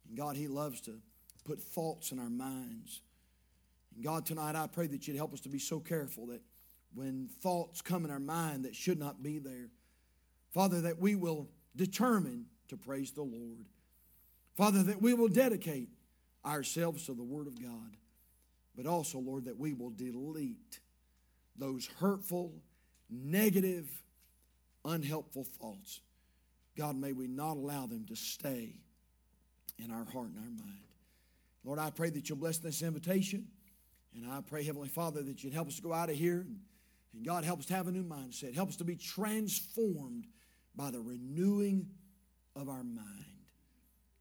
and 0.08 0.18
God, 0.18 0.38
He 0.38 0.48
loves 0.48 0.80
to 0.82 0.98
put 1.44 1.62
thoughts 1.62 2.14
in 2.14 2.20
our 2.20 2.30
minds. 2.30 3.02
And 3.96 4.04
God, 4.04 4.26
tonight 4.26 4.56
I 4.56 4.68
pray 4.68 4.88
that 4.88 5.08
you'd 5.08 5.18
help 5.18 5.34
us 5.34 5.42
to 5.42 5.50
be 5.50 5.60
so 5.60 5.80
careful 5.80 6.28
that 6.28 6.42
when 6.94 7.30
thoughts 7.42 7.82
come 7.82 8.06
in 8.06 8.12
our 8.12 8.20
mind 8.20 8.66
that 8.66 8.76
should 8.76 9.00
not 9.00 9.24
be 9.24 9.40
there, 9.40 9.70
Father, 10.54 10.82
that 10.82 11.00
we 11.00 11.16
will 11.16 11.50
determine 11.76 12.46
to 12.70 12.78
praise 12.78 13.12
the 13.12 13.24
Lord. 13.24 13.66
Father, 14.56 14.84
that 14.84 15.02
we 15.02 15.14
will 15.14 15.28
dedicate 15.28 15.90
ourselves 16.46 17.06
to 17.06 17.14
the 17.14 17.24
Word 17.24 17.48
of 17.48 17.62
God, 17.62 17.98
but 18.76 18.86
also, 18.86 19.20
Lord, 19.20 19.46
that 19.46 19.58
we 19.58 19.74
will 19.74 19.90
delete 19.90 20.80
those 21.58 21.90
hurtful, 22.00 22.54
negative, 23.10 23.90
unhelpful 24.84 25.44
thoughts. 25.44 26.02
God, 26.78 26.96
may 26.96 27.14
we 27.14 27.28
not 27.28 27.58
allow 27.58 27.86
them 27.86 28.06
to 28.06 28.16
stay 28.16 28.76
in 29.78 29.92
our 29.92 30.06
heart 30.06 30.28
and 30.28 30.38
our 30.38 30.66
mind. 30.66 30.80
Lord, 31.64 31.80
I 31.80 31.90
pray 31.90 32.10
that 32.12 32.30
you'll 32.30 32.38
bless 32.38 32.60
this 32.60 32.82
invitation. 32.82 33.48
And 34.16 34.32
I 34.32 34.40
pray, 34.42 34.64
Heavenly 34.64 34.88
Father, 34.88 35.22
that 35.24 35.44
you'd 35.44 35.54
help 35.54 35.68
us 35.68 35.76
to 35.76 35.82
go 35.82 35.94
out 35.94 36.10
of 36.10 36.16
here. 36.16 36.42
And, 36.42 36.60
and 37.14 37.26
God, 37.26 37.44
help 37.44 37.60
us 37.60 37.66
to 37.68 37.74
have 37.74 37.88
a 37.88 37.92
new 37.92 38.04
mindset. 38.04 38.56
Help 38.56 38.70
us 38.70 38.78
to 38.78 38.86
be 38.86 38.96
transformed 38.96 40.28
by 40.76 40.92
the 40.92 41.02
renewing 41.02 41.88
of 42.56 42.70
our 42.70 42.84
mind. 42.84 43.26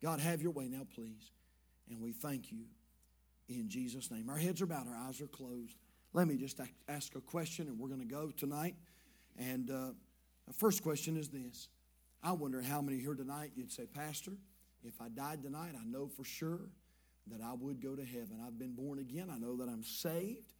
God, 0.02 0.20
have 0.20 0.42
your 0.42 0.50
way 0.50 0.68
now, 0.68 0.86
please. 0.94 1.30
And 1.88 2.00
we 2.00 2.12
thank 2.12 2.50
you 2.50 2.64
in 3.48 3.68
Jesus' 3.68 4.10
name. 4.10 4.28
Our 4.28 4.36
heads 4.36 4.60
are 4.62 4.66
bowed, 4.66 4.88
our 4.88 5.08
eyes 5.08 5.20
are 5.20 5.26
closed. 5.26 5.76
Let 6.12 6.28
me 6.28 6.36
just 6.36 6.60
ask 6.88 7.14
a 7.14 7.20
question, 7.20 7.66
and 7.68 7.78
we're 7.78 7.88
going 7.88 8.00
to 8.00 8.06
go 8.06 8.30
tonight. 8.30 8.74
And 9.38 9.70
uh, 9.70 9.90
the 10.46 10.52
first 10.52 10.82
question 10.82 11.16
is 11.16 11.28
this 11.28 11.68
I 12.22 12.32
wonder 12.32 12.62
how 12.62 12.80
many 12.80 12.98
here 12.98 13.14
tonight 13.14 13.52
you'd 13.54 13.72
say, 13.72 13.86
Pastor, 13.86 14.32
if 14.82 15.00
I 15.00 15.08
died 15.08 15.42
tonight, 15.42 15.74
I 15.80 15.84
know 15.84 16.08
for 16.08 16.24
sure 16.24 16.60
that 17.28 17.40
I 17.40 17.52
would 17.54 17.80
go 17.80 17.96
to 17.96 18.04
heaven. 18.04 18.40
I've 18.46 18.58
been 18.58 18.74
born 18.74 18.98
again. 18.98 19.30
I 19.32 19.38
know 19.38 19.56
that 19.56 19.68
I'm 19.68 19.82
saved. 19.82 20.52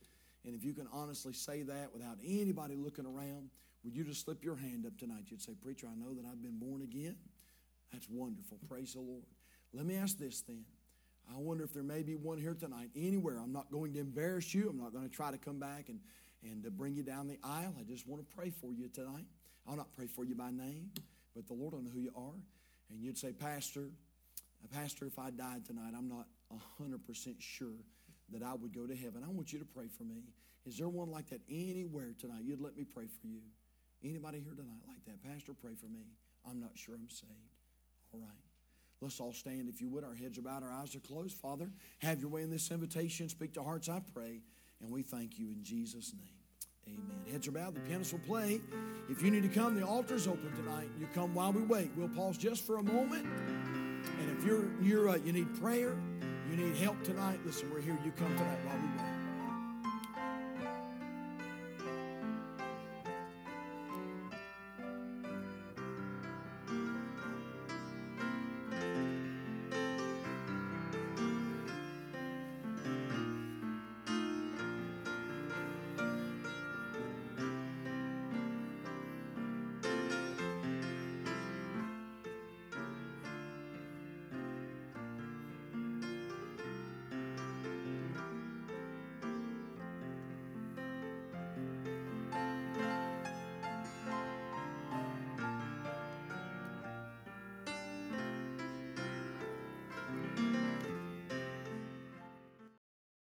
And 0.45 0.55
if 0.55 0.65
you 0.65 0.73
can 0.73 0.89
honestly 0.93 1.33
say 1.33 1.63
that 1.63 1.93
without 1.93 2.19
anybody 2.25 2.77
looking 2.77 3.07
around, 3.07 3.51
would 3.85 3.95
you 3.95 4.05
just 4.05 4.25
slip 4.25 4.45
your 4.45 4.57
hand 4.57 4.87
up 4.87 4.97
tonight? 4.99 5.25
You'd 5.29 5.43
say, 5.43 5.53
Preacher, 5.63 5.87
I 5.91 5.95
know 5.95 6.15
that 6.15 6.25
I've 6.27 6.43
been 6.43 6.59
born 6.59 6.83
again. 6.83 7.17
That's 7.93 8.07
wonderful. 8.09 8.59
Praise 8.69 8.95
the 8.95 9.01
Lord. 9.01 9.25
Let 9.73 9.87
me 9.87 9.97
ask 9.97 10.19
this 10.19 10.43
then. 10.43 10.65
I 11.33 11.39
wonder 11.39 11.65
if 11.65 11.73
there 11.73 11.83
may 11.83 12.03
be 12.03 12.17
one 12.17 12.39
here 12.39 12.55
tonight, 12.55 12.91
anywhere. 12.95 13.39
I'm 13.43 13.53
not 13.53 13.71
going 13.71 13.95
to 13.95 14.01
embarrass 14.01 14.55
you. 14.55 14.69
I'm 14.69 14.79
not 14.79 14.93
going 14.93 15.09
to 15.09 15.15
try 15.15 15.31
to 15.31 15.39
come 15.39 15.59
back 15.59 15.89
and, 15.89 16.01
and 16.43 16.63
to 16.65 16.71
bring 16.71 16.95
you 16.95 17.03
down 17.03 17.29
the 17.29 17.39
aisle. 17.43 17.75
I 17.79 17.85
just 17.85 18.07
want 18.07 18.29
to 18.29 18.37
pray 18.37 18.51
for 18.51 18.73
you 18.73 18.89
tonight. 18.89 19.25
I'll 19.67 19.77
not 19.77 19.93
pray 19.93 20.07
for 20.07 20.25
you 20.25 20.35
by 20.35 20.51
name, 20.51 20.91
but 21.35 21.47
the 21.47 21.55
Lord 21.55 21.73
will 21.73 21.83
know 21.83 21.91
who 21.91 22.01
you 22.01 22.13
are. 22.15 22.35
And 22.91 23.03
you'd 23.03 23.17
say, 23.17 23.33
Pastor, 23.33 23.89
uh, 24.63 24.75
Pastor, 24.75 25.07
if 25.07 25.19
I 25.19 25.31
died 25.31 25.65
tonight, 25.67 25.93
I'm 25.97 26.09
not 26.09 26.27
100% 26.81 27.35
sure 27.39 27.85
that 28.33 28.43
I 28.43 28.55
would 28.55 28.75
go 28.75 28.87
to 28.87 28.95
heaven. 28.95 29.23
I 29.25 29.31
want 29.31 29.53
you 29.53 29.59
to 29.59 29.65
pray 29.65 29.87
for 29.89 30.05
me. 30.05 30.25
Is 30.67 30.79
there 30.79 30.89
one 30.89 31.11
like 31.11 31.29
that 31.31 31.41
anywhere 31.49 32.15
tonight? 32.19 32.43
You'd 32.45 32.61
let 32.61 32.77
me 32.77 32.85
pray 32.85 33.07
for 33.07 33.27
you. 33.27 33.41
Anybody 34.03 34.41
here 34.41 34.55
tonight 34.55 34.83
like 34.87 35.05
that? 35.07 35.23
Pastor, 35.23 35.53
pray 35.53 35.75
for 35.75 35.87
me. 35.87 36.07
I'm 36.49 36.61
not 36.61 36.73
sure 36.75 36.95
I'm 36.95 37.11
saved. 37.11 37.33
All 38.13 38.21
right. 38.21 38.45
Let's 39.01 39.21
all 39.21 39.33
stand, 39.33 39.69
if 39.69 39.81
you 39.81 39.89
would. 39.91 40.05
Our 40.05 40.15
heads 40.15 40.39
are 40.39 40.43
bowed, 40.43 40.63
our 40.63 40.73
eyes 40.73 40.95
are 40.95 41.01
closed. 41.01 41.37
Father, 41.37 41.71
have 41.99 42.21
your 42.21 42.31
way 42.31 42.43
in 42.43 42.51
this 42.51 42.71
invitation. 42.71 43.29
Speak 43.29 43.53
to 43.55 43.63
hearts, 43.63 43.89
I 43.89 44.01
pray. 44.15 44.41
And 44.81 44.91
we 44.91 45.03
thank 45.03 45.39
you 45.39 45.51
in 45.51 45.63
Jesus' 45.63 46.13
name. 46.15 46.45
Amen. 46.87 47.33
Heads 47.33 47.49
are 47.49 47.53
bowed. 47.53 47.75
The 47.75 47.81
pianist 47.81 48.13
will 48.13 48.21
play. 48.21 48.61
If 49.09 49.23
you 49.23 49.31
need 49.31 49.43
to 49.43 49.49
come, 49.49 49.75
the 49.79 49.87
altar's 49.87 50.27
open 50.27 50.53
tonight. 50.57 50.89
You 50.99 51.07
come 51.15 51.35
while 51.35 51.53
we 51.53 51.63
wait. 51.63 51.91
We'll 51.97 52.09
pause 52.09 52.37
just 52.37 52.67
for 52.67 52.77
a 52.77 52.83
moment. 52.83 53.27
And 53.27 54.39
if 54.39 54.45
you're, 54.45 54.65
you're 54.83 55.09
uh, 55.09 55.17
you 55.17 55.33
need 55.33 55.59
prayer, 55.61 55.97
you 56.55 56.67
need 56.67 56.77
help 56.77 57.03
tonight, 57.03 57.41
listen, 57.45 57.71
we're 57.73 57.81
here. 57.81 57.99
You 58.05 58.13
come 58.13 58.37
tonight 58.37 58.59
while 58.65 58.77
we 58.77 59.03
wait. 59.03 59.04